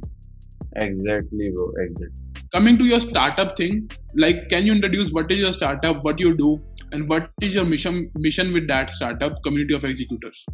[0.84, 2.27] एग्जैक्टली वो exactly
[2.57, 6.37] coming to your startup thing like can you introduce what is your startup what you
[6.37, 6.51] do
[6.93, 10.45] and what is your mission mission with that startup community of executors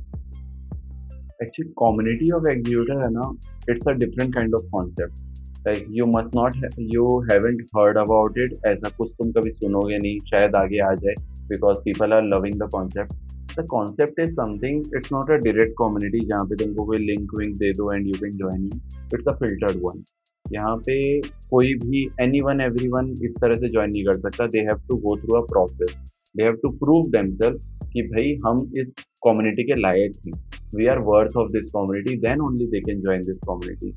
[1.43, 3.31] actually community of executor है ना
[3.73, 5.27] it's a different kind of concept
[5.67, 6.55] like you must not
[6.95, 11.15] you haven't heard about it ऐसा कुछ तुम कभी सुनोगे नहीं शायद आगे आ जाए
[11.55, 13.17] because people are loving the concept
[13.59, 17.59] the concept is something it's not a direct community जहाँ पे तुमको कोई link wink
[17.65, 18.81] दे दो and you can join in
[19.19, 20.03] it's a filtered one
[20.46, 24.48] यहाँ पे कोई भी एनी वन एवरी वन इस तरह से ज्वाइन नहीं कर सकता।
[24.48, 25.96] They have to go through a process
[26.38, 27.62] they have to prove themselves
[27.94, 28.94] कि भाई हम इस
[29.28, 30.34] कम्युनिटी के लायक हैं।
[30.76, 33.92] We are worth of this community then only they can join this community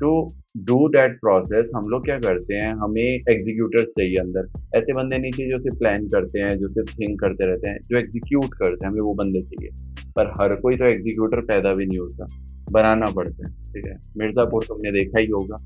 [0.00, 0.10] to
[0.56, 2.72] do that process हम लोग क्या करते हैं?
[2.74, 6.90] हमें एग्जीक्यूटर्स चाहिए अंदर। ऐसे बंदे नहीं चाहिए जो सिर्फ़ प्लान करते हैं, जो सिर्फ़
[6.94, 9.70] थिंक करते रहते हैं, जो एग्जीक्यूट करते हैं हमें वो बंदे चाहिए।
[10.16, 12.26] पर हर कोई तो एग्जीक्यूटर पैदा भी नहीं होता।
[12.72, 13.96] बनाना पड़ता है, ठीक है?
[14.16, 15.56] मिर्ज़ापुर तुमने देखा ही होगा।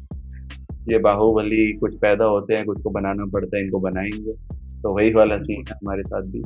[0.93, 4.33] ये बाहुबली कुछ पैदा होते हैं कुछ को बनाना पड़ता है इनको बनाएँगे।
[4.83, 6.43] तो वही वाला सीन है हमारे साथ भी।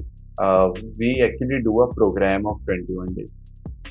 [0.99, 3.31] We actually do a program of twenty one days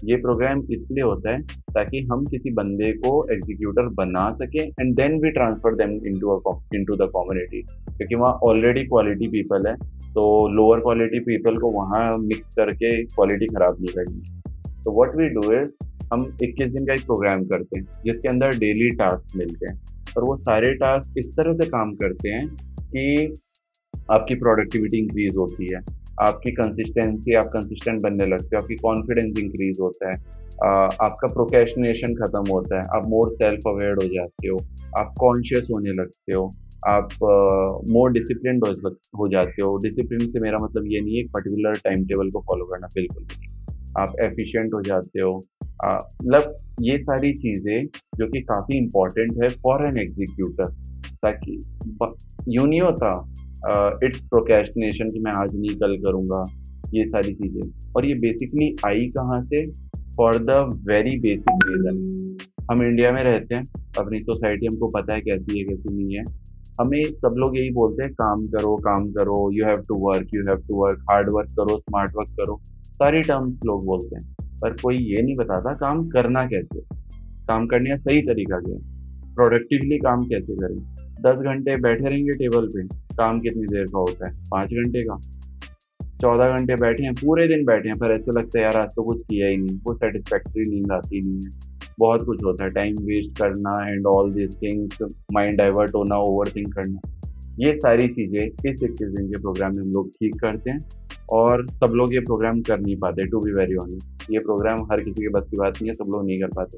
[0.05, 1.41] ये प्रोग्राम इसलिए होता है
[1.73, 6.37] ताकि हम किसी बंदे को एग्जीक्यूटर बना सकें and then we transfer them into
[6.75, 9.75] into the community क्योंकि वहाँ ऑलरेडी क्वालिटी पीपल है
[10.13, 10.23] तो
[10.55, 14.41] लोअर क्वालिटी पीपल को वहाँ मिक्स करके क्वालिटी ख़राब नहीं करनी
[14.83, 15.69] तो व्हाट वी डू इज़
[16.13, 19.79] हम 21 दिन का एक प्रोग्राम करते हैं जिसके अंदर डेली टास्क मिलते हैं।
[20.17, 22.47] और वो सारे टास्क इस तरह से काम करते हैं
[22.85, 23.33] कि
[24.11, 25.79] आपकी प्रोडक्टिविटी इंक्रीज होती है,
[26.21, 30.39] आपकी कंसिस्टेंसी आप कंसिस्टेंट बनने लगते हो, आपकी कॉन्फिडेंस इंक्रीज होता है
[31.01, 34.57] आपका प्रोकेशनेशन खत्म होता है, आप मोर सेल्फ अवेयर हो जाते हो,
[34.99, 36.43] आप कॉन्शियस होने लगते हो,
[36.87, 37.09] आप
[37.91, 38.59] मोर डिसिप्लिन
[39.17, 42.65] हो जाते हो। डिसिप्लिन से मेरा मतलब ये नहीं है पर्टिकुलर टाइम टेबल को फॉलो
[42.65, 43.49] करना बिल्कुल भी
[43.99, 45.33] आप एफिशिएंट हो जाते हो
[45.83, 47.85] मतलब ये सारी चीज़ें
[48.17, 50.73] जो कि काफ़ी इम्पोर्टेंट है फॉर एन एग्जीक्यूटर
[51.23, 51.59] ताकि
[52.49, 53.13] यूँ नहीं होता
[54.03, 56.43] इट्स प्रोकेशनेशन कि मैं आज नहीं, कल करूँगा,
[56.93, 59.65] ये सारी चीज़ें। और ये बेसिकली आई कहाँ से?
[60.17, 60.51] For the
[60.87, 61.99] very basic reason
[62.71, 63.63] हम इंडिया में रहते हैं,
[63.99, 66.23] अपनी सोसाइटी हमको पता है कैसी है, कैसी नहीं है।
[66.81, 70.45] हमें सब लोग यही बोलते हैं, काम करो काम करो you have to work you
[70.45, 72.59] have to work hard work करो स्मार्ट वर्क करो।
[72.93, 76.79] सारी टर्म्स लोग बोलते हैं। पर कोई ये नहीं बताता काम करना कैसे?
[77.47, 78.77] काम करने का सही तरीका क्या
[79.35, 80.77] प्रोडक्टिवली काम कैसे करें?
[81.21, 82.83] दस घंटे बैठे रहेंगे टेबल पे,
[83.15, 84.33] काम कितनी देर का होता है?
[84.51, 85.19] पाँच घंटे का।
[86.21, 89.03] चौदह घंटे बैठे हैं, पूरे दिन बैठे हैं, पर ऐसे लगता है यार आज तो
[89.03, 92.95] कुछ किया ही नहीं वो सेटिस्फैक्ट्री नींद आती नहीं है। बहुत कुछ होता है टाइम
[93.05, 94.97] वेस्ट करना and all this things
[95.33, 96.99] mind divert होना ओवर थिंक करना।
[97.59, 100.79] ये सारी चीज़ें इस इक्कीस दिन के प्रोग्राम में हम लोग ठीक करते हैं।
[101.31, 105.01] और सब लोग ये प्रोग्राम कर नहीं पाते टू बी वेरी ऑनेस्ट ये प्रोग्राम हर
[105.01, 106.77] किसी के बस की बात नहीं है, सब लोग नहीं कर पाते।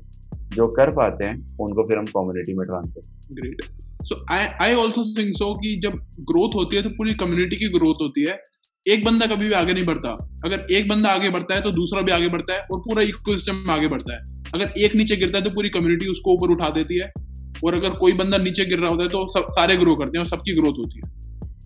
[0.56, 3.62] जो कर पाते हैं, उनको फिर हम कम्युनिटी में transfer great
[4.06, 5.94] so I I also think so कि जब
[6.32, 8.38] ग्रोथ होती है तो पूरी कम्युनिटी की ग्रोथ होती है।
[8.86, 10.10] एक बंदा कभी भी आगे नहीं बढ़ता।
[10.46, 13.70] अगर एक बंदा आगे बढ़ता है तो दूसरा भी आगे बढ़ता है और पूरा इकोसिस्टम
[13.72, 17.00] आगे बढ़ता है। अगर एक नीचे गिरता है तो पूरी कम्युनिटी उसको ऊपर उठा देती
[17.00, 17.12] है।
[17.66, 20.24] और अगर कोई बंदा नीचे गिर रहा होता है तो सब, सारे ग्रो करते हैं
[20.24, 21.12] और सबकी ग्रोथ होती है।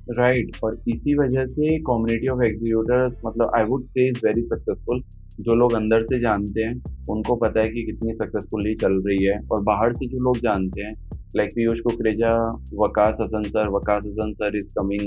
[0.10, 0.58] राइट.
[0.64, 5.02] और इसी वजह से कम्युनिटी ऑफ़ एग्जीक्यूटर्स मतलब I would say is very successful
[5.40, 6.76] जो लोग अंदर से जानते हैं
[7.10, 10.84] उनको पता है कि कितनी सक्सेसफुली चल रही है। और बाहर से जो लोग जानते
[10.84, 10.94] हैं
[11.36, 12.34] like Piyush Kukreja
[12.82, 15.06] Waqas Hasan sir Waqas Hasan sir is coming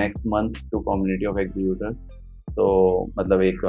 [0.00, 1.96] next month to community of executors
[2.50, 2.66] तो
[3.18, 3.64] मतलब एक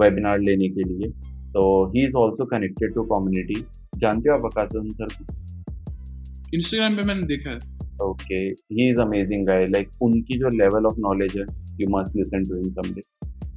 [0.00, 1.10] वेबिनार uh, लेने के लिए।
[1.52, 3.64] तो he is also connected to community
[3.98, 5.24] जानते हो आप वकास हसन सर को?
[6.54, 7.73] इंस्टाग्राम पे मैंने देखा है।
[8.04, 11.44] Okay he is amazing guy like उनकी जो लेवल ऑफ़ नॉलेज है
[11.80, 13.00] you must listen to him someday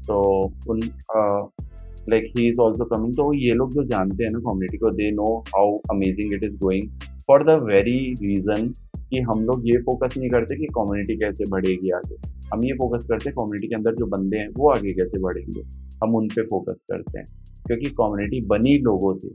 [0.08, 0.80] तो उन
[2.10, 5.12] like he is also coming तो ये लोग जो जानते हैं ना कम्युनिटी को they
[5.12, 6.90] know how amazing it is going
[7.28, 8.74] for the very reason
[9.12, 12.16] कि हम लोग ये फोकस नहीं करते कि कम्युनिटी कैसे बढ़ेगी आगे.
[12.54, 15.62] हम ये फोकस करते हैं कम्युनिटी के अंदर जो बंदे हैं, वो आगे कैसे बढ़ेंगे.
[16.04, 17.26] हम उन पर फोकस करते हैं.
[17.68, 19.28] क्योंकि कम्युनिटी बनी लोगों से.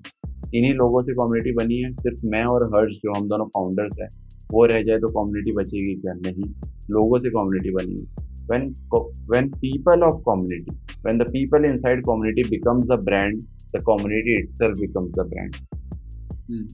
[0.58, 1.92] इन्हीं लोगों से कम्युनिटी बनी है.
[1.92, 4.08] सिर्फ़ मैं और हर्ष जो हम दोनों फाउंडर्स हैं
[4.52, 6.12] वो रह जाए तो कम्युनिटी बचेगी क्या?
[6.12, 6.52] नहीं।
[6.90, 8.64] लोगों से कम्युनिटी बनी है when
[9.32, 10.72] when people of community
[11.02, 13.42] when the people inside community becomes the brand
[13.74, 15.56] the community itself becomes the brand.
[16.48, 16.64] Hmm.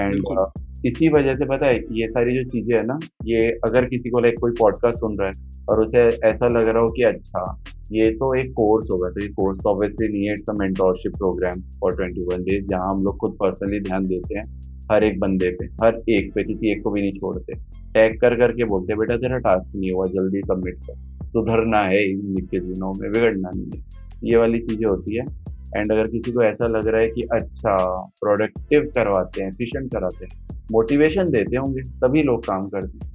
[0.00, 0.46] and uh,
[0.86, 4.20] इसी वजह से पता है ये सारी जो चीज़ें है ना ये अगर किसी को
[4.20, 8.10] लाइक कोई पॉडकास्ट सुन रहा है और उसे ऐसा लग रहा हो कि अच्छा ये
[8.10, 11.60] तो एक कोर्स होगा तो ये कोर्स तो ऑब्वियसली नहीं है it's a mentorship program
[11.80, 15.50] for twenty one days जहाँ हम लोग खुद पर्सनली ध्यान देते हैं। हर एक बंदे
[15.50, 17.54] पे, हर एक पे, किसी एक को भी नहीं छोड़ते।
[17.94, 22.34] टैग कर करके बोलते, बेटा, तेरा टास्क नहीं हुआ जल्दी सबमिट कर। सुधरना है इन
[22.40, 23.84] के दिनों में, बिगड़ना नहीं है।
[24.24, 25.24] ये वाली चीज़ें होती है।
[25.76, 30.24] एंड अगर किसी को ऐसा लग रहा है कि अच्छा प्रोडक्टिव करवाते हैं एफिशिएंट कराते
[30.24, 33.14] हैं मोटिवेशन देते होंगे, तभी लोग काम करते हैं।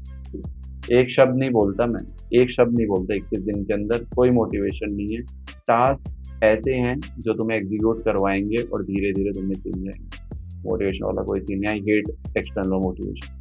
[1.00, 4.96] एक शब्द नहीं बोलता मैं, एक शब्द नहीं बोलता इक्कीस दिन के अंदर, कोई मोटिवेशन
[4.96, 10.29] नहीं है। टास्क ऐसे हैं जो तुम्हें एग्जीक्यूट करवाएँगे और धीरे धीरे तुम्हें चिन जाएँगे
[10.64, 13.38] मोटिवेशन वाला कोई सीन नहीं आई हेट एक्सटर्नल मोटिवेशन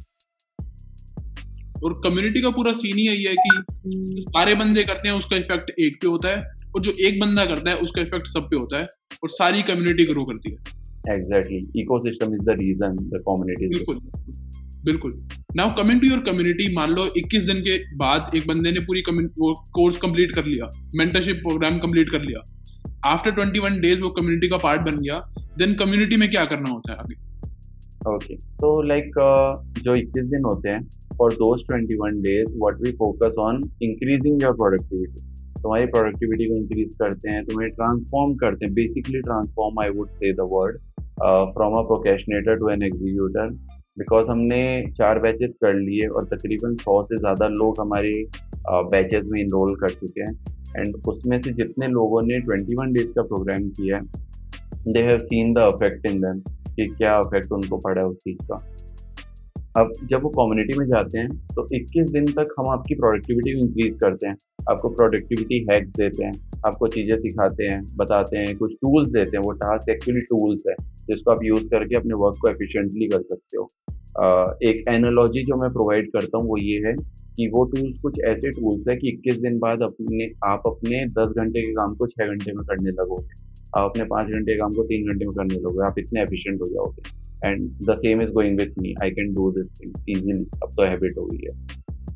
[1.83, 5.69] और कम्युनिटी का पूरा सीन ही यही है कि सारे बंदे करते हैं उसका इफ़ेक्ट
[5.79, 6.39] एक पे होता है
[6.75, 8.87] और जो एक बंदा करता है उसका इफ़ेक्ट सब पे होता है
[9.23, 10.57] और सारी कम्युनिटी ग्रो करती है।
[11.09, 13.99] Exactly ecosystem is the reason the community बिल्कुल
[14.85, 15.13] बिल्कुल।
[15.55, 19.01] Now coming to your community मान लो 21 दिन के बाद एक बंदे ने पूरी
[19.09, 22.43] कोर्स कंप्लीट कर लिया मेंटरशिप प्रोग्राम कंप्लीट कर लिया।
[23.05, 25.19] आफ्टर 21 डेज़ वो कम्युनिटी का पार्ट बन गया।
[25.57, 27.15] देन कम्युनिटी में क्या करना होता है आगे
[28.09, 29.11] ओके तो लाइक
[29.79, 30.81] जो 21 दिन होते हैं
[31.17, 36.93] for those 21 days what we focus on increasing your productivity तुम्हारी प्रोडक्टिविटी को इंक्रीज
[36.99, 40.77] करते हैं, तुम्हें ट्रांसफॉर्म करते हैं basically transform I would say the word
[41.55, 43.49] from a procrastinator to an executor
[43.99, 44.61] because हमने
[44.97, 48.13] चार बैचेस कर लिए और तकरीबन सौ से ज़्यादा लोग हमारे
[48.93, 50.33] बैचेस में इनरोल कर चुके हैं।
[50.77, 54.27] एंड उसमें से जितने लोगों ने ट्वेंटी वन डेज़ का प्रोग्राम किया है
[54.93, 56.39] they have seen the effect in than
[56.75, 58.55] कि क्या अफेक्ट उनको पड़ा है उस चीज़ का।
[59.81, 63.95] अब जब वो कम्युनिटी में जाते हैं तो 21 दिन तक हम आपकी प्रोडक्टिविटी इंक्रीज
[63.95, 64.35] करते हैं।
[64.69, 66.31] आपको प्रोडक्टिविटी हैक्स देते हैं,
[66.65, 70.75] आपको चीज़ें सिखाते हैं, बताते हैं, कुछ टूल्स देते हैं, वो टास्क एक्चुअली टूल्स है,
[71.07, 73.67] जिसको आप यूज़ करके अपने वर्क को एफिशिएंटली कर सकते हो।
[74.69, 76.93] एक एनोलॉजी जो मैं प्रोवाइड करता हूँ वो ये है
[77.35, 81.33] कि वो टूल्स कुछ ऐसे टूल्स है कि 21 दिन बाद अपने, आप अपने 10
[81.37, 83.47] घंटे के काम को 6 घंटे में करने लगोगे।
[83.77, 86.61] आप अपने पाँच घंटे के काम को तीन घंटे में करने लगोगे, आप इतने एफिशिएंट
[86.61, 90.43] हो जाओगे। And the same is going with me I can do this thing easily
[90.63, 91.53] अब तो हैबिट हो गई है।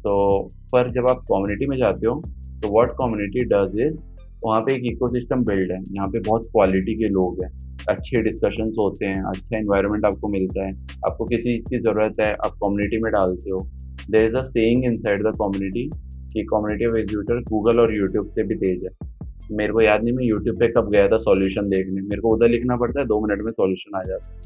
[0.03, 2.23] तो पर जब आप कम्युनिटी में जाते हो
[2.61, 4.01] तो व्हाट कम्युनिटी डज इज़
[4.45, 8.75] वहाँ पे एक इकोसिस्टम बिल्ड है। यहाँ पे बहुत क्वालिटी के लोग हैं। अच्छे डिस्कशंस
[8.79, 10.71] होते हैं अच्छा इन्वायरमेंट आपको मिलता है।
[11.05, 13.59] आपको किसी चीज़ की ज़रूरत है, आप कम्युनिटी में डालते हो।
[14.11, 15.89] There is a saying inside the community
[16.33, 19.09] कि कम्युनिटी ऑफ़ एग्जीक्यूटर गूगल और यूट्यूब से भी तेज है।
[19.51, 22.49] मेरे को याद नहीं, मैं यूट्यूब पे कब गया था सॉल्यूशन देखने। मेरे को उधर
[22.49, 24.37] लिखना पड़ता है, दो मिनट में सॉल्यूशन आ जाता है।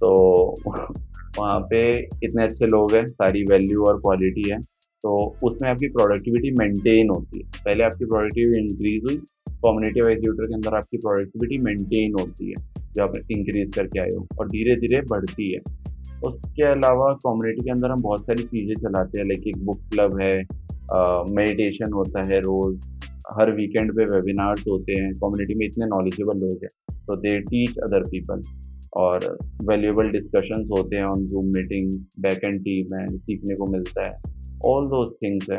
[0.00, 0.54] तो
[1.38, 6.50] वहाँ पे इतने अच्छे लोग हैं, सारी वैल्यू और क्वालिटी है। तो उसमें आपकी प्रोडक्टिविटी
[6.58, 9.16] मेंटेन होती है। पहले आपकी प्रोडक्टिविटी इंक्रीज हुई
[9.62, 12.54] कॉम्युनिटी एग्जीक्यूटर के अंदर आपकी प्रोडक्टिविटी मेंटेन होती है,
[12.94, 15.60] जो आप इंक्रीज करके आए हो, और धीरे धीरे बढ़ती है।
[16.26, 20.20] उसके अलावा कम्युनिटी के अंदर हम बहुत सारी चीज़ें चलाते हैं लाइक एक बुक क्लब
[20.20, 20.32] है
[21.34, 22.76] मेडिटेशन होता है रोज़,
[23.32, 27.78] हर वीकेंड पे वेबिनार्स होते हैं कम्युनिटी में इतने नॉलेजेबल लोग हैं तो दे टीच
[27.84, 28.42] अदर पीपल
[28.96, 29.24] और
[29.64, 34.38] वैल्यूएबल डिस्कशंस होते हैं on Zoom meeting back end team है, सीखने को मिलता है।
[34.66, 35.58] ऑल दो थिंग्स है।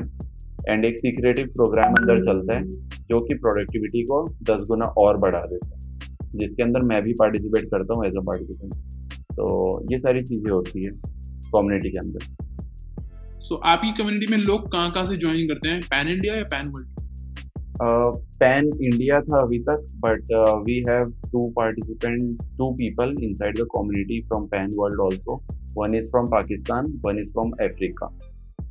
[0.69, 2.63] एंड एक सीक्रेटिव प्रोग्राम अंदर चलता है
[3.09, 5.79] जो कि प्रोडक्टिविटी को दस गुना और बढ़ा देता है।
[6.39, 8.73] जिसके अंदर मैं भी पार्टिसिपेट करता हूँ एज अ पार्टिसिपेंट
[9.31, 9.47] तो
[9.91, 10.91] ये सारी चीज़ें होती है
[11.55, 12.25] कम्युनिटी के अंदर।
[13.39, 15.81] सो so, आपकी कम्युनिटी में लोग कहाँ कहाँ से ज्वाइन करते हैं?
[15.83, 16.87] पैन इंडिया या पैन वर्ल्ड
[18.39, 20.31] पैन इंडिया था अभी तक but
[20.65, 25.41] we have to participant to people inside the community from pan world also
[25.77, 28.09] one is from Pakistan one is from africa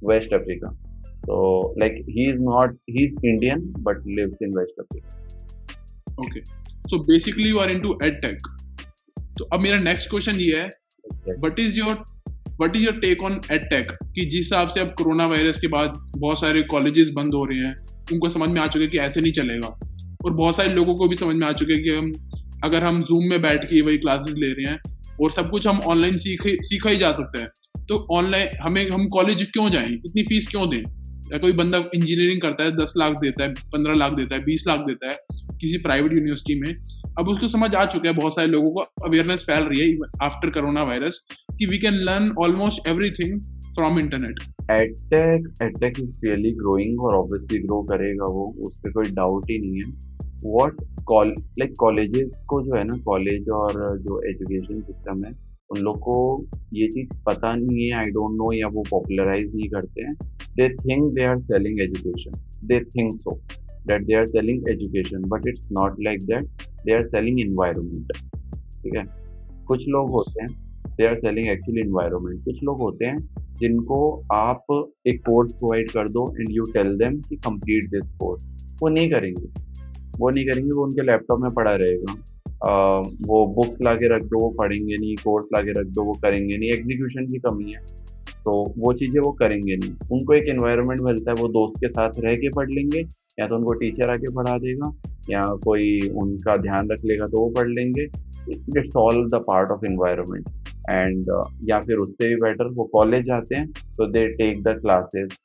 [0.02, 0.68] west africa.
[1.26, 1.38] So
[1.76, 5.08] like he is not he's indian but lives in west africa.
[6.18, 6.42] Okay.
[6.88, 8.38] So basically you are into ed tech.
[9.38, 10.68] तो अब मेरा next question ये है
[11.28, 11.94] what is your
[12.48, 13.40] what is your take on
[13.70, 17.44] edtech कि जिस हिसाब से अब कोरोना वायरस के बाद बहुत सारे कॉलेजेस बंद हो
[17.44, 17.76] रहे हैं
[18.12, 19.68] उनको समझ में आ चुके कि ऐसे नहीं चलेगा।
[20.24, 22.12] और बहुत सारे लोगों को भी समझ में आ चुके कि हम
[22.64, 24.78] अगर हम जूम में बैठ के वही क्लासेस ले रहे हैं
[25.22, 27.48] और सब कुछ हम ऑनलाइन सीख सीखा ही जा सकता है।
[27.90, 29.88] तो ऑनलाइन हमें, हम कॉलेज क्यों जाएँ?
[29.88, 30.82] इतनी फ़ीस क्यों दें?
[31.32, 34.64] या कोई बंदा इंजीनियरिंग करता है, दस लाख देता है, पंद्रह लाख देता है, बीस
[34.68, 36.74] लाख देता है, किसी प्राइवेट यूनिवर्सिटी में,
[37.18, 40.50] अब उसको समझ आ चुका है बहुत सारे लोगों को अवेयरनेस फैल रही है आफ्टर
[40.50, 41.20] कोरोना वायरस
[41.58, 43.40] कि we can learn almost everything
[43.74, 49.10] from internet edtech edtech is really growing और ऑब्वियसली ग्रो करेगा वो, उस पर कोई
[49.10, 50.10] डाउट ही नहीं है।
[50.44, 50.82] वॉट
[51.60, 56.14] लाइक कॉलेजेस को जो है ना कॉलेज और जो एजुकेशन सिस्टम है उन लोग को
[56.74, 60.14] ये चीज़ पता नहीं है आई डोंट नो या वो पॉपुलराइज नहीं करते हैं।
[60.56, 63.36] They think they are selling education they think so
[63.88, 68.12] that they are selling education but it's not like that they are selling environment
[68.82, 69.04] ठीक है?
[69.66, 70.50] कुछ लोग होते हैं
[70.96, 73.18] they are selling actually environment कुछ लोग होते हैं,
[73.60, 73.98] जिनको
[74.32, 74.64] आप
[75.06, 78.44] एक कोर्स प्रोवाइड कर दो एंड यू टेल देम कि कंप्लीट दिस कोर्स
[78.82, 79.46] वो नहीं करेंगे।
[80.18, 82.14] वो नहीं करेंगे, वो उनके लैपटॉप में पड़ा रहेगा।
[82.62, 86.12] वो बुक्स ला के रख दो, वो पढ़ेंगे नहीं, कोर्स ला के रख दो, वो
[86.22, 87.80] करेंगे नहीं एग्जीक्यूशन की कमी है।
[88.44, 92.18] तो वो चीज़ें वो करेंगे नहीं। उनको एक इन्वायरमेंट मिलता है, वो दोस्त के साथ
[92.18, 93.00] रह के पढ़ लेंगे,
[93.40, 94.92] या तो उनको टीचर आके पढ़ा देगा,
[95.30, 98.04] या कोई उनका ध्यान रख लेगा तो वो पढ़ लेंगे।
[98.50, 100.48] It's all the part of environment
[100.90, 101.26] and
[101.68, 105.36] या फिर उससे भी बेटर वो कॉलेज जाते हैं तो दे टेक द क्लासेस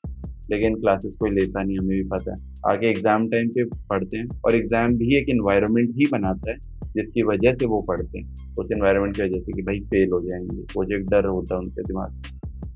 [0.52, 2.38] लेकिन क्लासेस कोई लेता नहीं, हमें भी पता है।
[2.68, 6.58] आगे एग्ज़ाम टाइम पे पढ़ते हैं, और एग्ज़ाम भी एक इन्वायरमेंट ही बनाता है।
[6.96, 10.22] जिसकी वजह से वो पढ़ते हैं। उस इन्वायरमेंट की वजह से कि भाई फेल हो
[10.22, 12.24] जाएँगे। जो डर होता है उनके दिमाग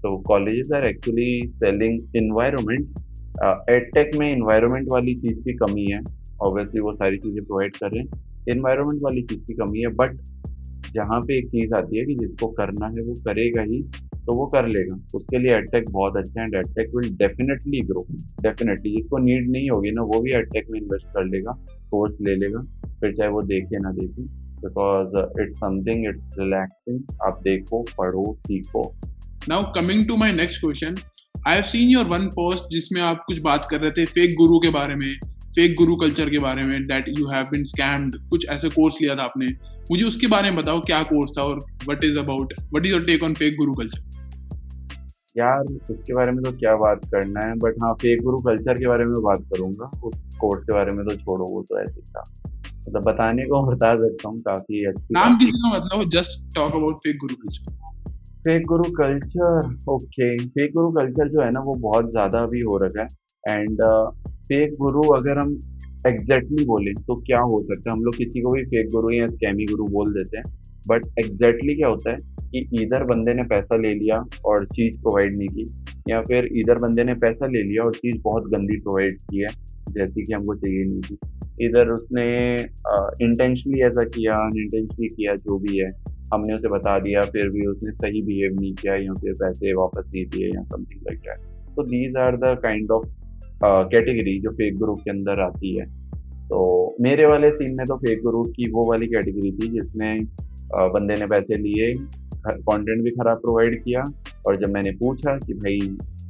[0.03, 2.99] तो colleges are actually selling environment
[3.69, 5.99] edtech में इन्वायरमेंट वाली चीज़ की कमी है।
[6.41, 8.09] ऑब्वियसली वो सारी चीज़ें प्रोवाइड कर रहे हैं।
[8.47, 10.17] इन्वायरमेंट वाली चीज़ की कमी है बट
[10.93, 13.81] जहाँ पे एक चीज़ आती है कि जिसको करना है वो करेगा ही
[14.25, 18.05] तो वो कर लेगा। उसके लिए एडटेक बहुत अच्छा है and edtech will definitely grow
[18.43, 21.51] definitely जिसको नीड नहीं होगी ना, वो भी एडटेक में इन्वेस्ट कर लेगा
[21.91, 22.65] कोर्स ले लेगा।
[23.01, 24.23] फिर चाहे वो देखे ना देखे
[24.61, 28.83] because it's something it's relaxing आप देखो पढ़ो सीखो।
[29.49, 30.95] Now coming to my next question
[31.47, 34.59] I have seen your one post जिसमें आप कुछ बात कर रहे थे फेक गुरु
[34.59, 35.13] के बारे में
[35.55, 39.15] फेक गुरु कल्चर के बारे में that you have been scammed कुछ ऐसे कोर्स लिया
[39.15, 39.47] था आपने।
[39.91, 43.05] मुझे उसके बारे में बताओ क्या कोर्स था और what is about what is your
[43.05, 44.07] take on fake guru culture
[45.37, 48.87] यार उसके बारे में तो क्या बात करना है बट हाँ फेक गुरु कल्चर के
[48.87, 52.23] बारे में बात करूँगा उस कोर्स के बारे में तो छोड़ो वो तो ऐसे था।
[52.79, 56.95] मतलब बताने को बता सकता हूँ काफ़ी अच्छी नाम किसी का मतलब just talk about
[56.97, 57.77] fake guru culture
[58.39, 62.77] fake guru culture okay fake guru culture जो है ना वो बहुत ज़्यादा अभी हो
[62.77, 63.07] रखा है।
[63.57, 63.81] एंड
[64.21, 65.51] फेक गुरु अगर हम
[66.07, 67.95] एग्जैक्टली बोले तो क्या हो सकता है?
[67.95, 70.43] हम लोग किसी को भी फेक गुरु या स्कैमी गुरु बोल देते हैं।
[70.87, 72.17] बट एग्जैक्टली क्या होता है
[72.51, 75.65] कि इधर बंदे ने पैसा ले लिया और चीज़ प्रोवाइड नहीं की
[76.09, 79.53] या फिर इधर बंदे ने पैसा ले लिया और चीज़ बहुत गंदी प्रोवाइड की है
[79.91, 81.17] जैसी कि हमको चाहिए नहीं थी।
[81.61, 82.25] इधर उसने
[83.25, 85.91] इंटेंशनली ऐसा किया अनइंटेंशनली किया जो भी है
[86.33, 90.11] हमने उसे बता दिया फिर भी उसने सही बिहेव नहीं किया या फिर पैसे वापस
[90.15, 93.07] नहीं दिए या समथिंग लाइक दैट तो these are the kind of
[93.63, 95.85] category जो फेक ग्रुप के अंदर आती है.
[96.49, 100.17] तो मेरे वाले सीन में तो फेक ग्रुप की वो वाली कैटेगरी थी जिसमें
[100.93, 101.91] बंदे ने पैसे लिए
[102.47, 104.03] कंटेंट भी खराब प्रोवाइड किया
[104.47, 105.79] और जब मैंने पूछा कि भाई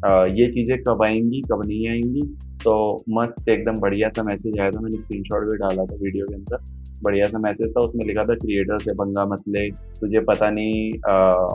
[0.06, 2.22] आ, ये चीज़ें कब आएँगी कब नहीं आएँगी
[2.64, 6.36] तो मस्त एकदम बढ़िया सा मैसेज आया था मैंने स्क्रीनशॉट भी डाला था वीडियो के
[6.36, 6.58] अंदर।
[7.04, 10.92] बढ़िया सा मैसेज था उसमें लिखा था क्रिएटर से पंगा मत ले तुझे पता नहीं
[11.10, 11.48] आ,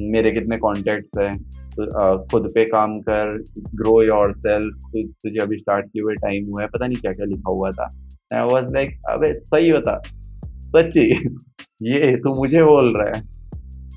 [0.00, 1.32] मेरे कितने कॉन्टेक्ट्स हैं
[1.70, 3.36] तो, खुद पे काम कर
[3.74, 7.26] ग्रो योर सेल्फ तुझे अभी स्टार्ट किए हुए टाइम हुआ है पता नहीं क्या क्या
[7.26, 7.90] लिखा हुआ था।
[8.44, 10.00] वॉज़ लाइक अबे सही होता
[10.76, 11.10] सच्ची
[11.82, 13.39] ये तू मुझे बोल रहा है।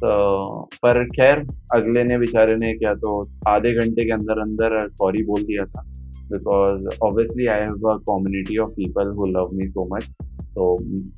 [0.06, 1.40] पर खैर,
[1.76, 5.84] अगले ने बेचारे ने क्या तो आधे घंटे के अंदर अंदर सॉरी बोल दिया था।
[6.24, 10.08] Because obviously I have a community of people who love me so much
[10.56, 10.66] तो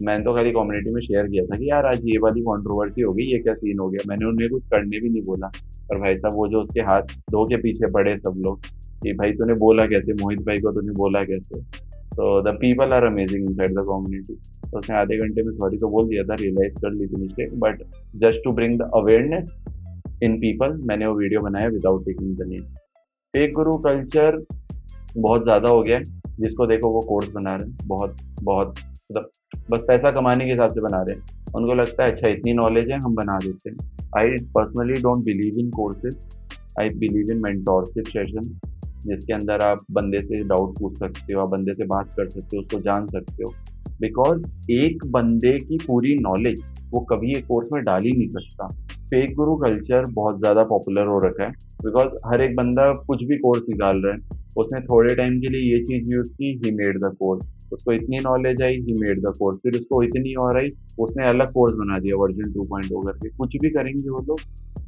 [0.06, 3.14] मैंने तो खाली कम्युनिटी में शेयर किया था कि यार आज ये वाली कॉन्ट्रोवर्सी हो
[3.14, 4.04] गई, ये क्या सीन हो गया?
[4.08, 5.48] मैंने उन्हें कुछ करने भी नहीं बोला।
[5.90, 8.66] पर भाई साहब, वो जो उसके हाथ धो के पीछे पड़े सब लोग
[9.04, 10.14] कि भाई तूने बोला कैसे?
[10.14, 11.60] मोहित भाई को तूने बोला कैसे?
[12.18, 14.34] तो the people are amazing inside the community
[14.66, 17.59] तो उसने आधे घंटे में सॉरी तो बोल दिया था रियलाइज़ कर ली थी mistake
[17.59, 17.84] but
[18.22, 19.55] just to bring the awareness
[20.24, 22.63] in people मैंने वो वीडियो बनाया without taking the name
[23.34, 24.43] fake guru culture
[25.18, 26.03] बहुत ज़्यादा हो गया है,
[26.39, 28.80] जिसको देखो वो कोर्स बना रहे हैं, बहुत बहुत
[29.11, 29.30] मतलब
[29.72, 32.89] बस पैसा कमाने के हिसाब से बना रहे हैं। उनको लगता है अच्छा इतनी नॉलेज
[32.91, 33.78] है, हम बना देते हैं।
[34.20, 36.16] I personally don't believe in courses
[36.80, 38.49] I believe in mentorship session
[39.08, 42.58] जिसके अंदर आप बंदे से डाउट पूछ सकते हो, आप बंदे से बात कर सकते
[42.58, 43.53] हो, उसको जान सकते हो।
[44.01, 48.68] बिकॉज़ एक बंदे की पूरी नॉलेज वो कभी एक कोर्स में डाल ही नहीं सकता।
[49.06, 51.51] फेक गुरु कल्चर बहुत ज़्यादा पॉपुलर हो रखा है।
[51.84, 55.74] बिकॉज़ हर एक बंदा कुछ भी कोर्स निकाल रहा है। उसने थोड़े टाइम के लिए
[55.74, 59.34] ये चीज़ यूज़ की ही मेड द कोर्स उसको इतनी knowledge I he made the
[59.39, 63.01] course फिर उसको इतनी और आई, उसने अलग कोर्स बना दिया वर्जन टू पॉइंट ओ
[63.01, 64.39] करके। कुछ भी करेंगे वो लोग।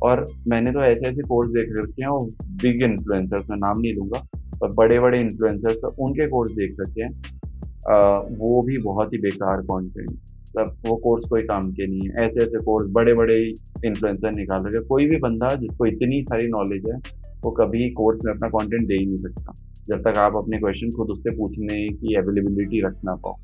[0.03, 2.29] और मैंने तो ऐसे ऐसे कोर्स देख रखे हैं, और
[2.61, 4.19] बिग इन्फ्लुएंसर्स मैं नाम नहीं लूँगा,
[4.61, 10.09] पर बड़े बड़े इन्फ्लुएंसर्स उनके कोर्स देख रखे हैं। वो भी बहुत ही बेकार कॉन्टेंट
[10.09, 13.37] मतलब वो कोर्स कोई काम के नहीं है। ऐसे ऐसे कोर्स बड़े बड़े
[13.85, 16.97] इन्फ्लुएंसर निकाल रहे कोई भी बंदा जिसको इतनी सारी नॉलेज है,
[17.43, 19.53] वो कभी कोर्स में अपना कंटेंट दे ही नहीं सकता।
[19.89, 23.35] जब तक आप अपने क्वेश्चन खुद उससे पूछने की अवेलेबिलिटी रख ना पाओ।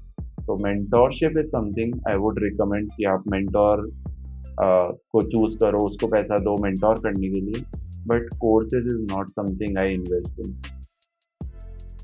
[0.45, 3.87] तो mentorship is something I would recommend कि आप मेंटोर
[4.59, 7.63] को चूज़ करो, उसको पैसा दो मेंटोर करने के लिए।
[8.07, 10.61] But courses is not something I invest in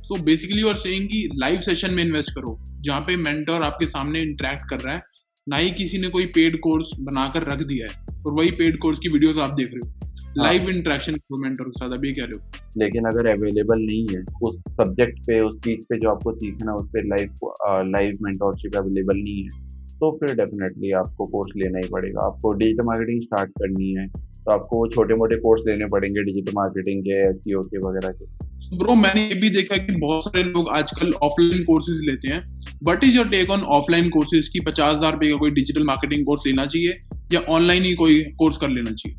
[0.04, 3.86] so basically you are saying कि लाइव सेशन में इन्वेस्ट करो, जहाँ पे मेंटोर आपके
[3.88, 5.02] सामने इंटरेक्ट कर रहा है।
[5.48, 9.00] ना ही किसी ने कोई पेड कोर्स बनाकर रख दिया है, और वही पेड कोर्स
[9.00, 12.40] की वीडियोस आप देख रहे हो। लाइव हाँ। इंटरेक्शन मेंटर के साथ अभी कह रहे
[12.40, 16.74] हो। लेकिन अगर अवेलेबल नहीं है उस सब्जेक्ट पे उस चीज़ पे जो आपको सीखना
[16.76, 17.30] उस पे लाइव
[17.88, 22.86] लाइव मेंटोरशिप अवेलेबल नहीं है तो फिर डेफिनेटली आपको कोर्स लेना ही पड़ेगा। आपको डिजिटल
[22.86, 27.36] मार्केटिंग स्टार्ट करनी है तो आपको छोटे मोटे कोर्स लेने पड़ेंगे डिजिटल मार्केटिंग के एस
[27.38, 31.64] e के वगैरह के। ब्रो मैंने ये भी देखा कि बहुत सारे लोग आजकल ऑफलाइन
[31.64, 32.44] कोर्सेज लेते हैं।
[32.84, 36.26] What is your take on offline courses की पचास हज़ार रुपये का कोई डिजिटल मार्केटिंग
[36.26, 36.98] कोर्स लेना चाहिए
[37.34, 39.18] या ऑनलाइन ही कोई कोर्स कर लेना चाहिए?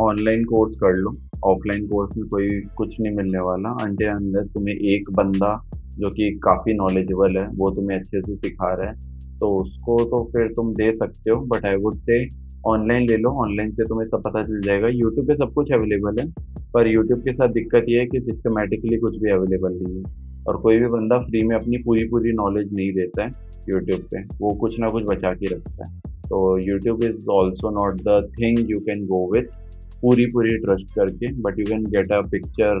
[0.00, 1.12] ऑनलाइन कोर्स कर लो।
[1.44, 5.52] ऑफलाइन कोर्स में कोई कुछ नहीं मिलने वाला। अंडे अंदर तुम्हें एक बंदा
[5.98, 10.22] जो कि काफ़ी नॉलेजेबल है, वो तुम्हें अच्छे से सिखा रहा है तो उसको तो
[10.32, 12.24] फिर तुम दे सकते हो। But I would say
[12.66, 16.20] online ले लो। ऑनलाइन से तुम्हें सब पता चल जाएगा। यूट्यूब पे सब कुछ अवेलेबल
[16.20, 16.30] है।
[16.74, 20.56] पर यूट्यूब के साथ दिक्कत ये है कि सिस्टमेटिकली कुछ भी अवेलेबल नहीं है। और
[20.56, 23.30] कोई भी बंदा फ्री में अपनी पूरी पूरी नॉलेज नहीं देता है
[23.68, 28.00] यूट्यूब पे। वो कुछ ना कुछ बचा के रखता है। तो YouTube is also not
[28.00, 29.65] the thing you can go with
[30.00, 32.80] पूरी पूरी ट्रस्ट करके but you can get a picture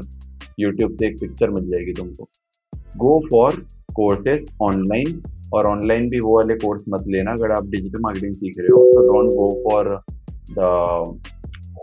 [0.60, 2.28] YouTube से एक पिक्चर मिल जाएगी तुमको।
[2.96, 3.60] गो फॉर
[3.94, 5.22] कोर्सेज ऑनलाइन
[5.54, 8.84] और ऑनलाइन भी वो वाले कोर्स मत लेना, अगर आप डिजिटल मार्केटिंग सीख रहे हो
[8.92, 9.88] तो don't go for
[10.50, 10.58] the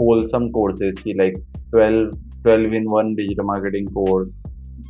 [0.02, 2.10] wholesome courses की like twelve
[2.44, 4.30] twelve in one digital marketing course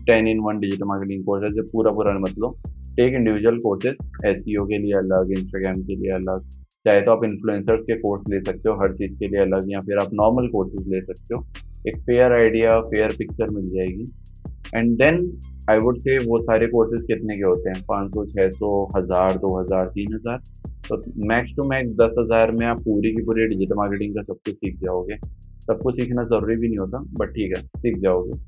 [0.07, 2.61] ten in one digital marketing course ऐसे पूरा पूरा मतलब
[2.95, 7.81] टेक इंडिविजुअल कोर्सेज एस के लिए अलग इंस्टाग्राम के लिए अलग चाहे तो आप इन्फ्लुएंसर्स
[7.83, 10.87] के कोर्स ले सकते हो, हर चीज़ के लिए अलग, या फिर आप नॉर्मल कोर्सेज
[10.87, 11.45] ले सकते हो।
[11.87, 14.11] एक फेयर आइडिया फेयर पिक्चर मिल जाएगी।
[14.75, 15.19] एंड देन
[15.69, 17.83] आई वुड से वो सारे कोर्सेज कितने के होते हैं?
[17.87, 20.41] पाँच सौ छः सौ, हज़ार, दो हज़ार, तीन हज़ार।
[20.87, 24.39] तो मैक्स टू मैक्स दस हज़ार में आप पूरी की पूरी डिजिटल मार्केटिंग का सब
[24.45, 25.17] कुछ सीख जाओगे।
[25.63, 28.39] सब कुछ सीखना ज़रूरी भी नहीं होता बट ठीक है, सीख जाओगे।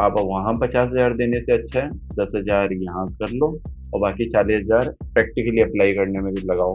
[0.00, 1.88] आप वहाँ पचास हज़ार देने से अच्छा है,
[2.20, 3.46] दस हज़ार यहाँ कर लो,
[3.94, 6.74] और बाकी चालीस हज़ार प्रैक्टिकली अप्लाई करने में भी लगाओ।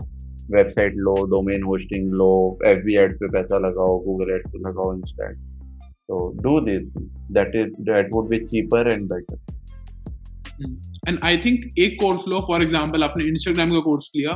[0.51, 2.29] वेबसाइट लो डोमेन होस्टिंग लो
[2.65, 5.37] एफ़ बी एड्स पे पैसा लगाओ गूगल एड्स पे लगाओ इंस्टेंट
[6.09, 6.83] तो do this
[7.33, 9.37] that is that would be cheaper and better
[11.07, 14.33] and I think एक कोर्स लो फॉर एग्ज़ाम्पल आपने इंस्टाग्राम का कोर्स लिया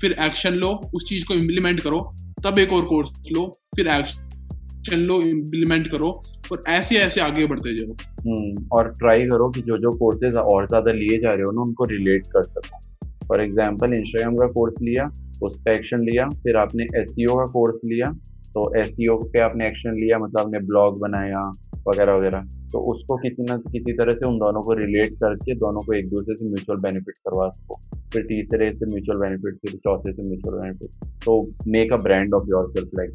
[0.00, 2.00] फिर एक्शन लो उस चीज़ को इम्प्लीमेंट करो
[2.44, 3.46] तब एक और कोर्स लो
[3.76, 6.10] फिर एक्शन लो इम्प्लीमेंट करो
[6.52, 7.94] और ऐसे ऐसे आगे बढ़ते जाओ।
[8.26, 11.62] हम्म, और ट्राई करो कि जो जो कोर्सेज और ज़्यादा लिए जा रहे हो ना
[11.62, 12.78] उनको रिलेट कर सको।
[13.26, 15.04] फॉर एग्ज़ाम्पल इंस्टाग्राम का कोर्स लिया
[15.42, 18.12] उस पर एक्शन लिया फिर आपने एस e का कोर्स लिया
[18.54, 21.42] तो एस e पे आपने एक्शन लिया मतलब आपने ब्लॉग बनाया
[21.88, 22.40] वगैरह वगैरह।
[22.72, 26.08] तो उसको किसी न किसी तरह से उन दोनों को रिलेट करके दोनों को एक
[26.10, 27.78] दूसरे से म्यूचुअल बेनिफिट करवा सको।
[28.12, 32.48] फिर तीसरे से म्यूचुअल बेनिफिट फिर चौथे से म्यूचुअल बेनिफिट तो make a brand of
[32.70, 33.10] yourself like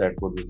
[0.00, 0.42] that would be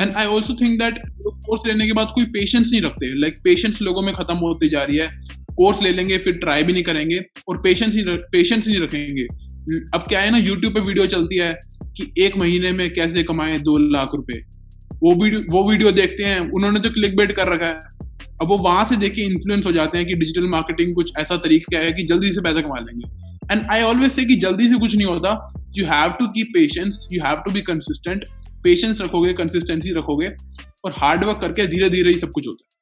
[0.00, 3.44] and I also think that course लेने के बाद कोई पेशेंस नहीं रखते। लाइक like,
[3.44, 5.08] पेशेंस लोगों में खत्म होती जा रही है।
[5.56, 8.02] कोर्स ले लेंगे, फिर ट्राई भी नहीं करेंगे और पेशेंस ही
[8.32, 9.26] पेशेंस नहीं रखेंगे।
[9.94, 11.52] अब क्या है ना यूट्यूब पे वीडियो चलती है
[11.96, 14.40] कि एक महीने में कैसे कमाए दो लाख रुपए।
[14.94, 17.92] वो वीडियो वो वीडियो देखते हैं, उन्होंने तो क्लिक बेट कर रखा है।
[18.42, 21.36] अब वो वहाँ से देख के इन्फ्लुएंस हो जाते हैं कि डिजिटल मार्केटिंग कुछ ऐसा
[21.38, 24.78] तरीका है कि जल्दी से पैसा कमा लेंगे। एंड आई ऑलवेज से कि जल्दी से
[24.78, 25.32] कुछ नहीं होता।
[25.78, 28.24] You have to keep patience you have to be consistent
[28.64, 30.30] patience रखोगे कंसिस्टेंसी रखोगे
[30.84, 32.73] और हार्डवर्क करके धीरे धीरे ही सब कुछ होता है।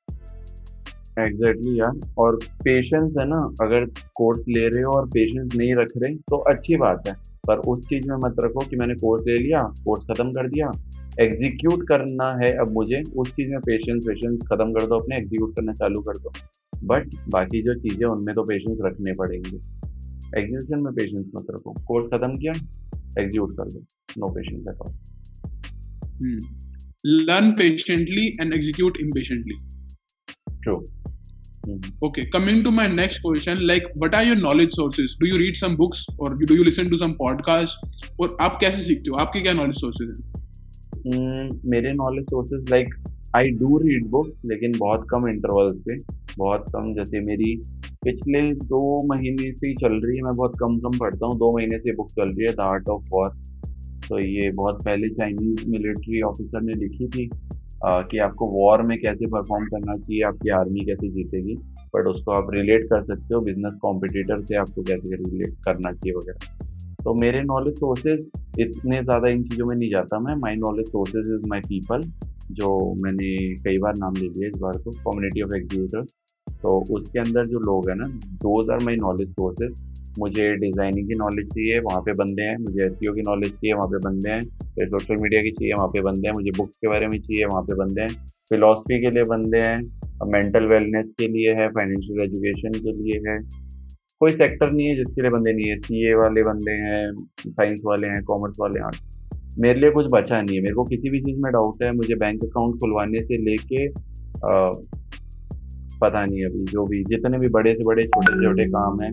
[1.12, 3.84] एग्जैक्टली exactly यार। और पेशेंस है ना अगर
[4.16, 7.14] कोर्स ले रहे हो और पेशेंस नहीं रख रहे तो अच्छी बात है।
[7.46, 10.70] पर उस चीज़ में मत रखो कि मैंने कोर्स ले लिया कोर्स खत्म कर दिया।
[11.20, 15.54] एग्जीक्यूट करना है अब मुझे उस चीज़ में पेशेंस पेशेंस खत्म कर दो अपने एग्जीक्यूट
[15.56, 16.32] करना चालू कर दो।
[16.84, 19.56] बट बाकी जो चीज़ें उनमें तो पेशेंस रखने पड़ेंगे।
[20.38, 22.52] एग्जीक्यूशन में पेशेंस मत रखो। कोर्स खत्म किया
[23.18, 23.84] एग्जीक्यूट कर दो।
[24.18, 24.92] No patience at all
[27.28, 29.56] learn patiently and execute impatiently
[30.62, 30.76] true.
[31.64, 35.16] Okay, coming to my next question, like what are your knowledge sources?
[35.20, 37.76] Do you read some books or do you listen to some podcast?
[38.20, 42.94] और आप कैसे सीखते हो आपके क्या knowledge sources हैं mm, मेरे knowledge sources like
[43.36, 45.96] I do read book लेकिन बहुत कम इंटरवल्स पे
[46.38, 47.54] बहुत कम जैसे मेरी
[48.04, 51.56] पिछले दो महीने से ही चल रही है मैं बहुत कम कम पढ़ता हूँ दो
[51.56, 53.28] महीने से बुक चल रही है द आर्ट ऑफ़ वॉर
[54.08, 57.30] तो ये बहुत पहले चाइनीज़ मिलिट्री ऑफिसर ने लिखी थी
[57.84, 61.54] कि आपको वॉर में कैसे परफॉर्म करना चाहिए, आपकी आर्मी कैसे जीतेगी
[61.94, 66.16] बट उसको आप रिलेट कर सकते हो बिज़नेस कॉम्पिटिटर से आपको कैसे रिलेट करना चाहिए
[66.16, 68.18] वगैरह। तो मेरे नॉलेज सोर्सेज
[68.60, 72.02] इतने ज़्यादा इन चीज़ों में नहीं जाता मैं। My knowledge sources is my people
[72.52, 72.68] जो
[73.04, 73.32] मैंने
[73.64, 76.04] कई बार नाम ले लिया इस बार को कम्युनिटी ऑफ़ एग्जीक्यूटर
[76.62, 78.06] तो उसके अंदर जो लोग हैं ना
[78.42, 79.72] those are my knowledge sources
[80.18, 83.72] मुझे डिज़ाइनिंग की नॉलेज चाहिए, वहाँ पे बंदे हैं, मुझे एस e की नॉलेज चाहिए,
[83.72, 84.40] वहाँ पे बंदे हैं,
[84.74, 87.44] फिर सोशल मीडिया की चाहिए, वहाँ पे बंदे हैं, मुझे बुक्स के बारे में चाहिए,
[87.44, 88.08] वहाँ पे बंदे हैं
[88.50, 89.80] फिलोसफी के लिए बंदे हैं
[90.32, 93.38] मेंटल वेलनेस के लिए है फाइनेंशियल एजुकेशन के लिए है।
[94.20, 97.00] कोई सेक्टर नहीं है जिसके लिए बंदे नहीं है सी वाले बंदे हैं
[97.48, 98.90] साइंस वाले हैं कॉमर्स वाले हैं,
[99.58, 102.14] मेरे लिए कुछ बचा नहीं है, मेरे को किसी भी चीज़ में डाउट है, मुझे
[102.14, 103.88] बैंक अकाउंट खुलवाने से लेके
[106.00, 109.12] पता नहीं अभी, जो भी, जितने भी बड़े से बड़े, छोटे छोटे काम हैं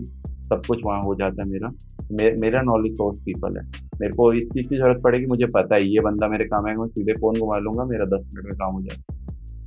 [0.50, 1.70] सब कुछ वहाँ हो जाता है मेरा।
[2.12, 3.64] मे, मेरा नॉलेज सोर्स पीपल है।
[4.02, 6.82] मेरे को इस चीज़ की ज़रूरत पड़ेगी मुझे पता है ये बंदा मेरे काम आएगा
[6.82, 9.16] मैं सीधे फ़ोन घुमा लूँगा मेरा दस मिनट में काम हो जाएगा।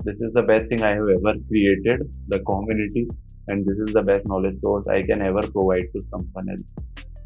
[0.05, 3.03] This is the best thing I have ever created the community
[3.51, 6.65] and this is the best knowledge source I can ever provide to someone else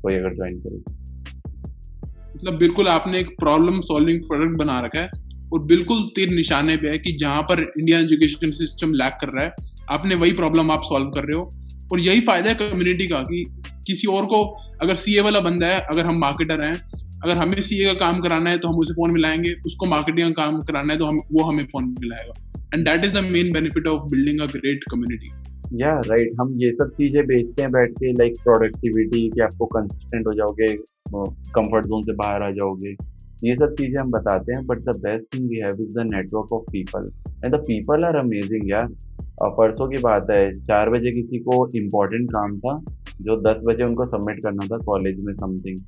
[0.02, 0.82] कोई अगर ज्वाइन करे।
[2.34, 6.88] मतलब बिल्कुल आपने एक प्रॉब्लम सॉल्विंग प्रोडक्ट बना रखा है और बिल्कुल तीर निशाने पे
[6.88, 10.82] है कि जहाँ पर इंडियन एजुकेशन सिस्टम लैक कर रहा है आपने वही प्रॉब्लम आप
[10.84, 11.50] सॉल्व कर रहे हो।
[11.92, 13.44] और यही फ़ायदा है कम्युनिटी का कि
[13.86, 14.42] किसी और को,
[14.82, 16.74] अगर सीए वाला बंदा है, अगर हम मार्केटर हैं,
[17.24, 20.42] अगर हमें सीए का काम कराना है तो हम उसे फ़ोन मिलाएँगे, उसको मार्केटिंग का
[20.42, 22.32] काम कराना है तो हम, वो हमें phone मिलाएगा।
[22.74, 25.32] And that is the main benefit of building a great community
[25.74, 30.26] या राइट हम ये सब चीज़ें बेचते हैं बैठ के लाइक प्रोडक्टिविटी कि आपको कंसिस्टेंट
[30.26, 30.72] हो जाओगे
[31.54, 32.90] कंफर्ट जोन से बाहर आ जाओगे।
[33.44, 36.52] ये सब चीज़ें हम बताते हैं but the best thing we have is the network
[36.52, 37.10] of people
[37.44, 38.88] and the people are amazing यार।
[39.40, 42.76] परसों की बात है, चार बजे किसी को इम्पोर्टेंट काम था,
[43.22, 45.78] जो दस बजे उनको सबमिट करना था कॉलेज में समथिंग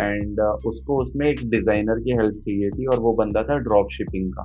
[0.00, 4.28] एंड उसको उसमें एक डिज़ाइनर की हेल्प चाहिए थी और वो बंदा था ड्रॉप शिपिंग
[4.28, 4.44] का.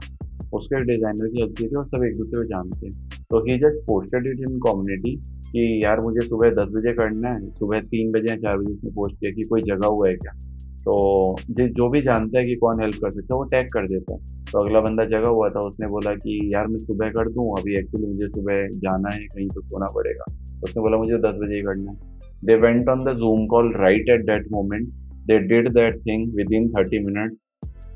[0.53, 3.09] उसको डिज़ाइनर की हेल्प चाहिए थी और सब एक दूसरे को जानते हैं.
[3.29, 5.15] तो he just posted it in community
[5.51, 8.91] कि यार मुझे सुबह दस बजे करना है, सुबह तीन बजे या चार बजे उसने
[8.91, 10.33] पोस्ट किया कि कोई जगह हुआ है क्या?
[10.81, 14.13] तो जो भी जानता है कि कौन हेल्प कर सकता है, वो टैग कर देता
[14.13, 14.36] है.
[14.51, 17.77] तो अगला बंदा जगह हुआ था, उसने बोला कि, यार, मैं सुबह कर दूँ, अभी
[17.77, 21.55] एक्चुअली मुझे सुबह जाना है, कहीं तो सोना पड़ेगा। तो उसने बोला, मुझे दस बजे
[21.55, 24.87] ही करना है। They went on the Zoom call right at that moment
[25.27, 27.37] they did that thing within thirty minute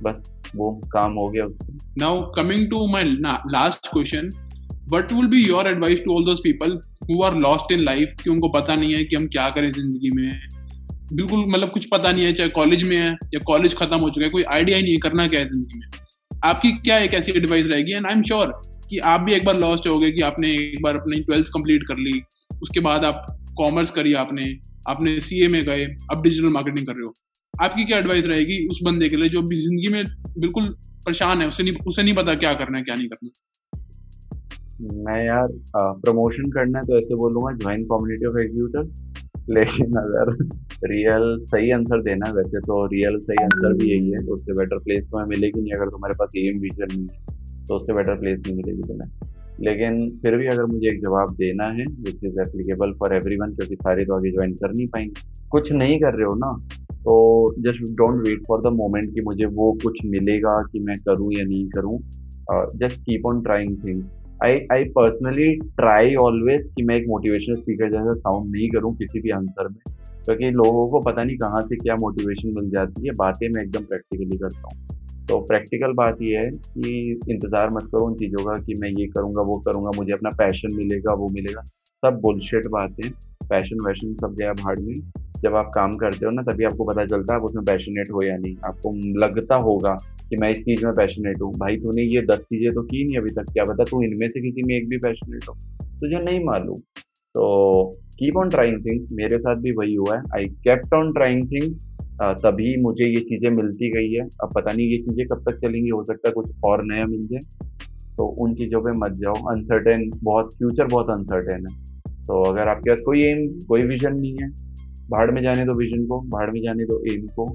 [0.04, 0.22] बस,
[0.56, 4.30] वो काम हो गया उसका। Now coming to my last question
[4.94, 6.80] what will be your advice to all those people
[7.12, 10.12] who are lost in life कि उनको पता नहीं है कि हम क्या करें ज़िंदगी
[10.16, 10.32] में?
[11.14, 14.26] बिल्कुल मतलब कुछ पता नहीं है, चाहे कॉलेज में है या कॉलेज खत्म हो चुका
[14.26, 15.88] है, कोई आइडिया ही नहीं है करना क्या है ज़िंदगी में।
[16.44, 17.92] आपकी क्या एक ऐसी एडवाइस रहेगी?
[17.92, 18.52] एंड आई एम श्योर
[18.90, 21.98] कि आप भी एक बार लॉस्ट होगे कि आपने एक बार अपनी ट्वेल्थ कंप्लीट कर
[21.98, 22.22] ली।
[22.62, 23.26] उसके बाद आप
[23.58, 24.46] कॉमर्स करी आपने
[24.90, 27.14] आपने सीए में गए अब डिजिटल मार्केटिंग कर रहे हो।
[27.54, 30.04] आपकी क्या एडवाइस रहेगी उस बंदे के लिए जो भी ज़िंदगी में
[30.38, 30.70] बिल्कुल
[31.06, 33.30] परेशान है, उसे नहीं उसे नहीं पता क्या करना है, क्या नहीं करना
[35.06, 39.21] मैं यार प्रमोशन करना है तो ऐसे बोलूँगा ज्वाइन कम्युनिटी ऑफ़ एग्जीक्यूटर
[39.56, 40.32] लेकिन अगर
[40.92, 44.78] रियल सही आंसर देना वैसे तो रियल सही आंसर भी यही है तो उससे बेटर
[44.78, 47.26] प्लेस तुम्हें मिलेगी नहीं अगर तुम्हारे पास एम विजन नहीं है
[47.68, 49.10] तो उससे बेटर प्लेस नहीं मिलेगी तुम्हें।
[49.62, 53.76] लेकिन फिर भी अगर मुझे एक जवाब देना है which is applicable for everyone क्योंकि
[53.76, 56.52] सारे तो आगे ज्वाइन कर नहीं पाएँगे। कुछ नहीं कर रहे हो ना
[56.96, 61.34] तो just don't wait for the moment कि मुझे वो कुछ मिलेगा कि मैं करूँ
[61.34, 62.00] या नहीं करूँ।
[62.78, 64.06] Just keep on trying things
[64.42, 69.20] I I personally try always कि मैं एक मोटिवेशनल स्पीकर जैसा साउंड नहीं करूँ किसी
[69.22, 69.80] भी आंसर में,
[70.26, 73.84] क्योंकि लोगों को पता नहीं कहाँ से क्या मोटिवेशन मिल जाती है, बातें मैं एकदम
[73.84, 78.56] प्रैक्टिकली करता हूँ। तो प्रैक्टिकल बात यह है कि इंतज़ार मत करो उन चीज़ों का
[78.64, 81.62] कि मैं ये करूँगा, वो करूँगा, मुझे अपना पैशन मिलेगा, वो मिलेगा।
[82.04, 83.10] सब बुलशेट बातें
[83.50, 84.94] पैशन वैशन सब गया भाड़ में।
[85.44, 88.24] जब आप काम करते हो ना, तभी आपको पता चलता है आप उसमें पैशनेट हो
[88.24, 89.96] या नहीं। आपको लगता होगा
[90.32, 93.18] कि मैं इस चीज़ में पैशनेट हूँ। भाई, तूने ये दस चीज़ें तो की नहीं
[93.18, 95.56] अभी तक, क्या पता तू इनमें से किसी में एक भी पैशनेट हो।
[96.02, 96.80] तुझे नहीं मालूम।
[97.36, 97.44] तो
[98.20, 101.88] कीप ऑन ट्राइंग थिंग्स मेरे साथ भी वही हुआ है। I kept on trying things
[102.40, 105.90] तभी मुझे ये चीज़ें मिलती गई है। अब पता नहीं ये चीज़ें कब तक चलेंगी,
[105.90, 107.68] हो सकता है कुछ और नया मिल जाए।
[108.18, 111.76] तो उन चीज़ों पे मत जाओ। अनसर्टेन बहुत फ्यूचर बहुत अनसर्टेन है।
[112.26, 114.50] तो अगर आपके पास कोई एम कोई विजन नहीं है,
[115.10, 117.46] भाड़ में जाने दो विजन को, भाड़ में जाने दो एम को।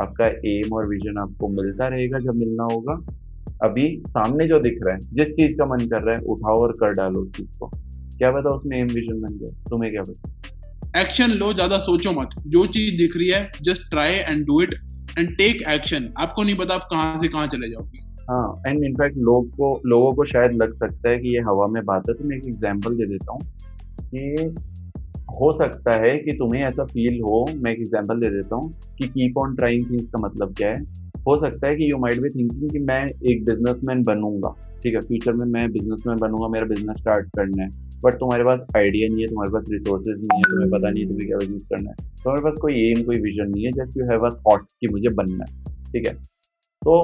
[0.00, 2.94] आपका एम और विजन आपको मिलता रहेगा जब मिलना होगा।
[3.62, 6.72] अभी सामने जो दिख रहा है जिस चीज़ का मन कर रहा है उठाओ और
[6.74, 7.70] कर डालो उस चीज़ को।
[8.18, 11.00] क्या पता उसमें एम विजन बन जाए। तुम्हें क्या पता?
[11.00, 14.74] एक्शन लो ज़्यादा सोचो मत। जो चीज़ दिख रही है just try and do it
[15.18, 17.98] and take action आपको नहीं पता आप कहाँ से कहाँ चले जाओगे।
[18.30, 21.84] हाँ एंड इनफैक्ट लोग को लोगों को शायद लग सकता है कि ये हवा में
[21.84, 23.40] बात है। तो मैं एक एग्जांपल दे देता हूँ
[24.14, 24.54] कि
[25.30, 29.08] हो सकता है कि तुम्हें ऐसा फील हो, मैं एक एग्जांपल दे देता हूँ, कि
[29.08, 30.82] कीप ऑन ट्राइंग थिंग्स का मतलब क्या है?
[31.28, 35.00] हो सकता है कि यू माइट बी थिंकिंग कि मैं एक बिजनेसमैन बनूँगा, ठीक है?
[35.00, 37.68] फ्यूचर में मैं बिजनेसमैन बनूँगा, मेरा बिज़नेस स्टार्ट करना है
[38.04, 41.08] बट तुम्हारे पास आइडिया नहीं है, तुम्हारे पास रिसोर्सेज नहीं है, तुम्हें पता नहीं है
[41.08, 44.04] तुम्हें क्या बिज़नेस करना है। तुम्हारे पास कोई एम कोई विजन नहीं है just you
[44.04, 46.14] have a thought कि मुझे बनना है, ठीक है?
[46.82, 46.96] तो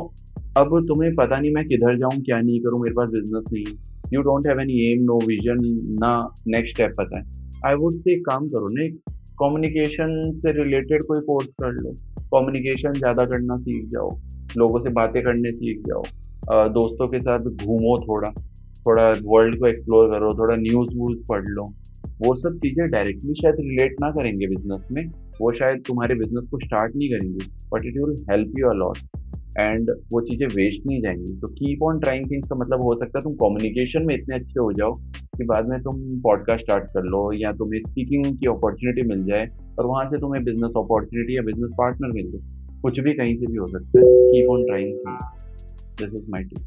[0.59, 3.75] अब तुम्हें पता नहीं मैं किधर जाऊँ, क्या नहीं करूँ, मेरे पास बिज़नेस नहीं है।
[4.13, 5.59] You don't have any um no vision
[6.03, 6.13] ना
[6.49, 8.99] नेक्स्ट स्टेप पता है। आई वुड से काम करो ना एक
[9.39, 10.11] कम्युनिकेशन
[10.41, 11.93] से रिलेटेड कोई कोर्स कर लो।
[12.35, 14.11] कम्युनिकेशन ज़्यादा करना सीख जाओ,
[14.57, 16.03] लोगों से बातें करने सीख जाओ।
[16.73, 18.31] दोस्तों के साथ घूमो थोड़ा
[18.87, 21.65] थोड़ा वर्ल्ड को एक्सप्लोर करो, थोड़ा न्यूज़ व्यूज़ पढ़ लो।
[22.21, 25.05] वो सब चीज़ें डायरेक्टली शायद रिलेट ना करेंगे बिज़नेस में,
[25.41, 28.99] वो शायद तुम्हारे बिज़नेस को स्टार्ट नहीं करेंगे but it will help you a lot
[29.59, 33.19] and वो चीज़ें वेस्ट नहीं जाएँगी। तो कीप ऑन ट्राइंग थिंग्स का मतलब हो सकता
[33.19, 34.93] है तुम कम्युनिकेशन में इतने अच्छे हो जाओ
[35.37, 39.47] कि बाद में तुम पॉडकास्ट स्टार्ट कर लो या तुम्हें स्पीकिंग की अपॉर्चुनिटी मिल जाए
[39.79, 43.47] और वहाँ से तुम्हें बिज़नेस अपॉर्चुनिटी या बिज़नेस पार्टनर मिल जाए, कुछ भी कहीं से
[43.47, 44.91] भी हो सकता है। Keep on trying
[46.01, 46.65] this is my tip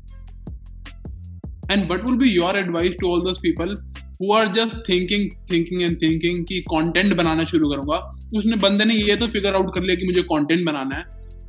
[1.73, 3.73] and what will be your advice to all those people
[4.19, 7.97] who are just thinking thinking and thinking कि कंटेंट बनाना शुरू करूँगा?
[8.37, 11.03] उसने बंदे ने ये तो फिगर आउट कर लिया कि मुझे कंटेंट बनाना है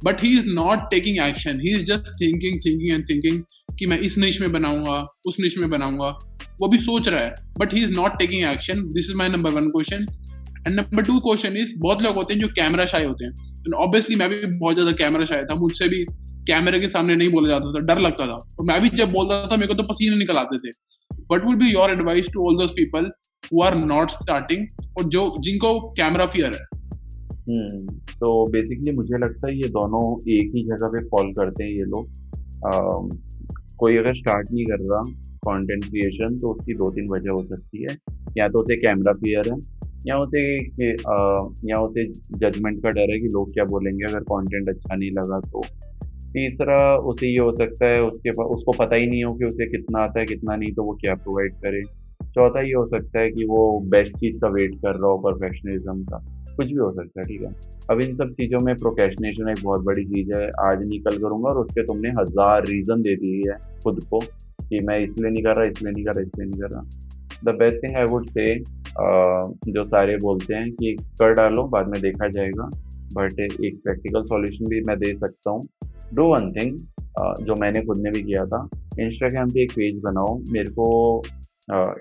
[0.04, 3.42] but he is not taking action he is just thinking thinking and thinking
[3.78, 6.16] कि मैं इस निश में बनाऊँगा, उस निश में बनाऊँगा।
[6.60, 9.52] वो भी सोच रहा है but he is not taking action this is my number
[9.52, 10.06] one question
[10.58, 13.32] and number two question is बहुत लोग होते हैं जो कैमरा शाय होते हैं।
[13.78, 16.04] ऑब्वियसली मैं भी बहुत ज़्यादा कैमरा शाय था, मुझसे भी
[16.48, 19.46] कैमरे के सामने नहीं बोला जाता था, डर लगता था। और मैं भी जब बोलता
[19.46, 20.70] था, मेरे को तो पसीने निकल आते थे।
[21.32, 23.10] What would be your advice to all those people
[23.44, 24.66] who are not starting
[24.98, 26.64] और जो, जिनको कैमरा फियर है?
[27.42, 30.02] हम्म तो बेसिकली मुझे लगता है ये दोनों
[30.32, 33.18] एक ही जगह पे फॉल करते हैं ये लोग।
[33.78, 35.02] कोई अगर स्टार्ट नहीं कर रहा
[35.40, 37.96] कंटेंट क्रिएशन तो उसकी दो तीन वजह हो सकती है।
[38.38, 39.58] या तो उसे कैमरा फियर है,
[40.06, 40.42] या उसे
[41.70, 42.04] या उसे
[42.40, 45.62] जजमेंट का डर है कि लोग क्या बोलेंगे, अगर कंटेंट अच्छा नहीं लगा तो।
[46.32, 49.66] तीसरा, उसे ये हो सकता है, उसके पास उसको पता ही नहीं हो कि उसे
[49.68, 51.82] कितना आता है, कितना नहीं तो वो क्या प्रोवाइड करे।
[52.34, 56.04] चौथा ये हो सकता है कि वो बेस्ट चीज़ का वेट कर रहा हो परफेक्शनिज्म
[56.04, 56.18] का।
[56.56, 57.52] कुछ भी हो सकता है, ठीक है।
[57.90, 61.48] अब इन सब चीज़ों में प्रोकेशनेशन एक बहुत बड़ी चीज़ है, आज नहीं, कल करूँगा,
[61.48, 64.20] और उसके तुमने हज़ार रीज़न दे दी है खुद को।
[64.70, 66.82] कि मैं इसलिए नहीं कर रहा, इसलिए नहीं कर रहा, इसलिए नहीं कर रहा।
[67.44, 68.46] The best thing I would say
[69.72, 72.68] जो सारे बोलते हैं कि कर डालो, बाद में देखा जाएगा।
[73.14, 75.62] बट एक प्रैक्टिकल सॉल्यूशन भी मैं दे सकता हूँ।
[76.14, 76.76] डू वन थिंग
[77.46, 78.68] जो मैंने खुद ने भी किया था।
[79.00, 80.86] इंस्टाग्राम पे एक पेज बनाओ। मेरे को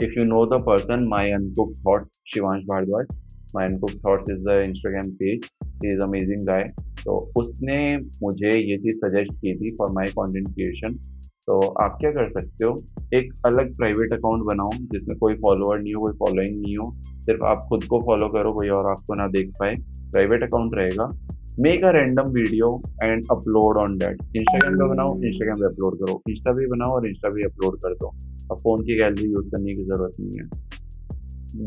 [0.03, 3.07] if you know the person my uncook thought Shivansh Bhardwaj
[3.55, 5.47] my uncook thoughts is the Instagram page
[5.86, 6.63] is amazing guy
[7.03, 7.76] तो उसने
[8.24, 10.97] मुझे ये चीज़ सजेस्ट की थी फॉर माई कॉन्टेंट क्रिएशन
[11.50, 12.78] तो आप क्या कर सकते हो?
[13.14, 17.45] एक अलग प्राइवेट अकाउंट बनाओ, जिसमें कोई फॉलोअर नहीं हो, कोई फॉलोइंग नहीं हो। सिर्फ़
[17.45, 19.74] आप खुद को फॉलो करो, कोई और आपको ना देख पाए।
[20.12, 21.10] प्राइवेट अकाउंट रहेगा।
[21.60, 26.22] Make a random video and upload on that Instagram पे बनाओ इंस्टाग्राम पे अपलोड करो।
[26.30, 28.08] इंस्टा भी बनाओ और इंस्टा भी अपलोड कर दो।
[28.52, 30.50] अब फ़ोन की गैलरी यूज़ करने की ज़रूरत नहीं है।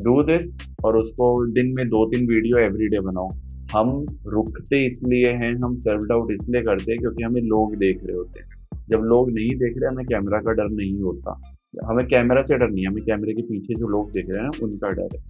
[0.01, 3.29] डू दिस और उसको दिन में दो तीन वीडियो एवरी डे बनाओ।
[3.77, 8.17] हम रुकते इसलिए हैं, हम सेल्फ डाउट इसलिए करते हैं, क्योंकि हमें लोग देख रहे
[8.17, 11.41] होते हैं। जब लोग नहीं देख रहे, हमें कैमरा का डर नहीं होता।
[11.87, 14.89] हमें कैमरा से डर नहीं हमें कैमरे के पीछे जो लोग देख रहे हैं, उनका
[14.89, 15.21] डर है।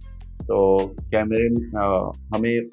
[0.41, 0.77] तो
[1.11, 1.47] कैमरे
[2.35, 2.67] हमें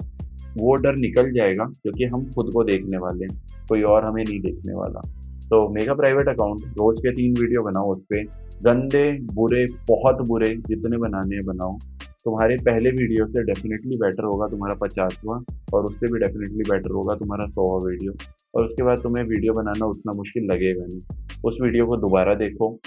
[0.57, 4.39] वो डर निकल जाएगा क्योंकि हम खुद को देखने वाले हैं, कोई और हमें नहीं
[4.41, 5.01] देखने वाला।
[5.49, 8.23] तो मेगा प्राइवेट अकाउंट रोज के तीन वीडियो बनाओ उस पर
[8.65, 11.77] गंदे, बुरे, बहुत बुरे, जितने बनाने हैं, बनाओ।
[12.25, 15.35] तुम्हारे पहले वीडियो से डेफिनेटली बेटर होगा, तुम्हारा पचासवा,
[15.73, 18.13] और उससे भी डेफिनेटली बेटर होगा, तुम्हारा सौवा वीडियो
[18.53, 21.01] और उसके बाद तुम्हें वीडियो बनाना उतना मुश्किल लगेगा नहीं।
[21.45, 22.79] उस वीडियो को दोबारा देखो।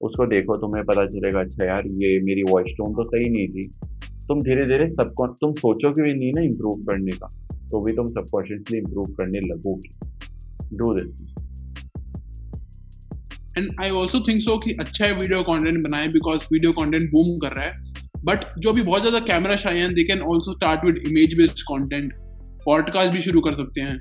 [0.00, 3.68] उसको देखो, तुम्हें पता चलेगा अच्छा यार, ये मेरी वॉइस टोन तो सही नहीं थी।
[4.28, 7.26] तुम धीरे धीरे सबको तुम सोचोगे भी नहीं ना इम्प्रूव करने का।
[7.70, 9.90] तो भी तुम सबकॉन्शियसली इम्प्रूव करने लगोगे।
[10.76, 11.34] Do this
[13.58, 17.38] and I also think so कि अच्छा है वीडियो कॉन्टेंट बनाए बिकॉज़ वीडियो कॉन्टेंट बूम
[17.38, 17.74] कर रहा है।
[18.24, 22.12] बट जो भी बहुत ज़्यादा कैमरा हैं they can also start with image based content
[22.64, 23.96] podcast भी शुरू कर सकते हैं।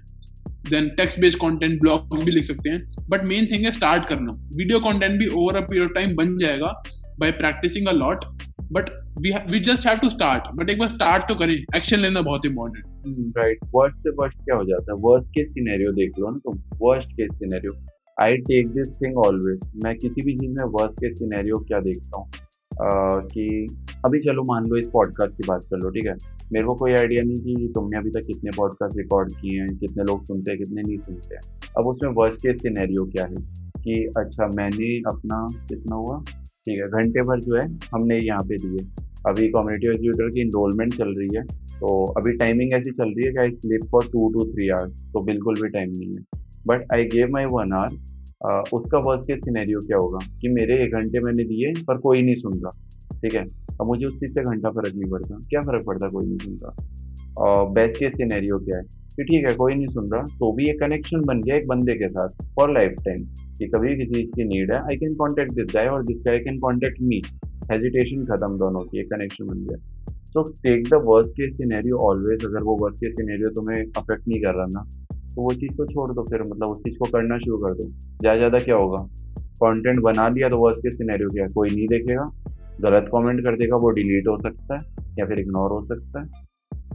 [0.70, 2.80] Then text based content blogs भी लिख सकते हैं.
[3.09, 4.32] बट मेन थिंग है स्टार्ट करना.
[4.57, 6.72] वीडियो कंटेंट भी over a period of time बन जाएगा
[7.20, 8.26] by practicing a lot
[8.72, 8.89] but
[9.22, 11.53] we we just have to start but एक बार स्टार्ट तो करें.
[11.76, 14.99] एक्शन लेना बहुत इंपॉर्टेंट राइट वर्स्ट से वर्स्ट क्या हो जाता है?
[15.01, 16.61] वर्स्ट केस सिनेरियो देख लो ना तुम.
[16.82, 17.74] Worst case scenario
[18.18, 22.20] I take this thing always मैं किसी भी चीज़ में वर्स्ट केस सिनेरियो क्या देखता
[22.20, 22.28] हूँ?
[22.82, 23.67] कि
[24.05, 26.13] अभी चलो मान लो इस पॉडकास्ट की बात कर लो, ठीक है?
[26.53, 30.03] मेरे को कोई आइडिया नहीं कि तुमने अभी तक कितने पॉडकास्ट रिकॉर्ड किए हैं, कितने
[30.03, 31.41] लोग सुनते हैं, कितने नहीं सुनते हैं।
[31.78, 33.36] अब उसमें वर्स्ट केस सिनेरियो क्या है?
[33.84, 36.24] कि अच्छा मैंने अपना कितना हुआ?
[36.65, 38.86] ठीक है, घंटे भर जो है हमने यहाँ पे दिए।
[39.28, 41.43] अभी कम्युनिटी एजुकेटर की इनरोलमेंट चल रही है
[41.74, 45.03] तो अभी टाइमिंग ऐसी चल रही है कि I sleep for two to three hours
[45.03, 47.95] तो बिल्कुल भी टाइम नहीं है। But I gave my one hour
[48.74, 50.20] उसका वर्स्ट केस सिनेरियो क्या होगा?
[50.41, 52.72] कि मेरे एक घंटे मैंने दिए, पर कोई नहीं सुन रहा,
[53.18, 53.44] ठीक है?
[53.82, 56.08] अब मुझे उस चीज़ से घंटा फ़र्क नहीं पड़ता। क्या फ़र्क पड़ता?
[56.08, 56.76] कोई नहीं सुनता
[57.44, 58.84] और बेस्ट केस सिनेरियो क्या है?
[59.16, 61.94] कि ठीक है, कोई नहीं सुन रहा तो भी एक कनेक्शन बन गया एक बंदे
[61.94, 63.26] के साथ फॉर लाइफ टाइम
[63.58, 66.39] कि कभी किसी चीज़ की नीड है I can contact this guy और this guy
[66.39, 67.22] can contact me
[67.72, 69.78] hesitation खत्म दोनों की, एक कनेक्शन बन गया।
[70.34, 74.41] तो take the worst case scenario always अगर वो वर्स्ट केस सिनेरियो तुम्हें अफेक्ट नहीं
[74.41, 75.03] कर रहा ना
[75.36, 77.88] तो वो चीज़ को छोड़ दो फिर मतलब उस चीज़ को करना शुरू कर दो।
[77.90, 78.98] ज़्यादा ज़्यादा क्या होगा?
[79.64, 82.26] कंटेंट बना लिया तो वर्स्ट के सिनेरियो क्या कोई नहीं देखेगा।
[82.82, 84.82] गलत कमेंट कर देगा वो डिलीट हो सकता है
[85.20, 86.26] या फिर इग्नोर हो सकता है।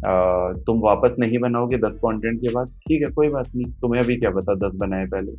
[0.07, 2.67] आ, तुम वापस नहीं बनाओगे दस कंटेंट के बाद?
[2.89, 4.55] ठीक है कोई बात नहीं। तुम्हें अभी क्या पता?
[4.67, 5.33] दस बनाए पहले।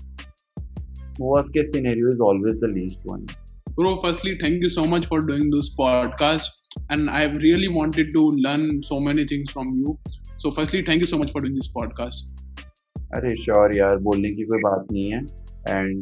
[1.21, 3.25] Worst case scenario is always the least one
[3.77, 6.49] Bro, firstly, thank you so much for doing this podcast.
[6.89, 9.93] And I've really wanted to learn so many things from you.
[10.39, 12.48] So, firstly, thank you so much for doing this podcast.
[13.15, 15.19] अरे sure यार बोलने की कोई बात नहीं है।
[15.69, 15.99] And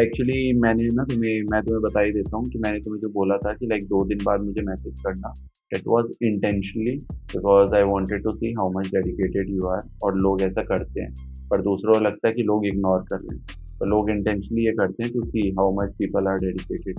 [0.00, 3.00] actually uh, uh, मैंने ना तुम्हें मैं तुम्हें बता ही देता हूँ कि मैंने तुम्हें
[3.00, 5.32] जो बोला था कि लाइक दो दिन बाद मुझे मैसेज करना।
[5.74, 10.42] It was intentionally because I wanted to see how much dedicated you are और लोग
[10.42, 11.12] ऐसा करते हैं।
[11.50, 13.46] पर दूसरों को लगता है कि लोग इग्नोर कर रहे हैं।
[13.78, 16.98] तो लोग इंटेंशनली ये करते हैं to see how much people are dedicated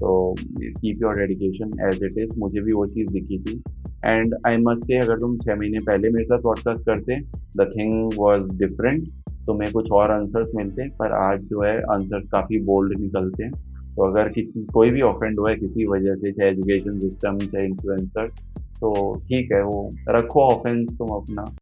[0.00, 3.62] तो keep your dedication as it is मुझे भी वो चीज़ दिखी थी.
[4.04, 7.20] एंड आई मस्ट से अगर तुम छः महीने पहले मेरे साथ पॉडकास्ट करते
[7.56, 9.08] द थिंग वॉज़ डिफरेंट
[9.46, 13.52] तो मैं कुछ और आंसर्स मिलते, पर आज जो है आंसर्स काफ़ी बोल्ड निकलते हैं.
[13.96, 17.64] तो अगर किसी, कोई भी ऑफेंड हुआ है किसी वजह से, चाहे एजुकेशन सिस्टम चाहे
[17.66, 18.28] इन्फ्लुएंसर
[18.76, 18.90] तो
[19.28, 21.44] ठीक है, वो रखो ऑफेंस तुम अपना.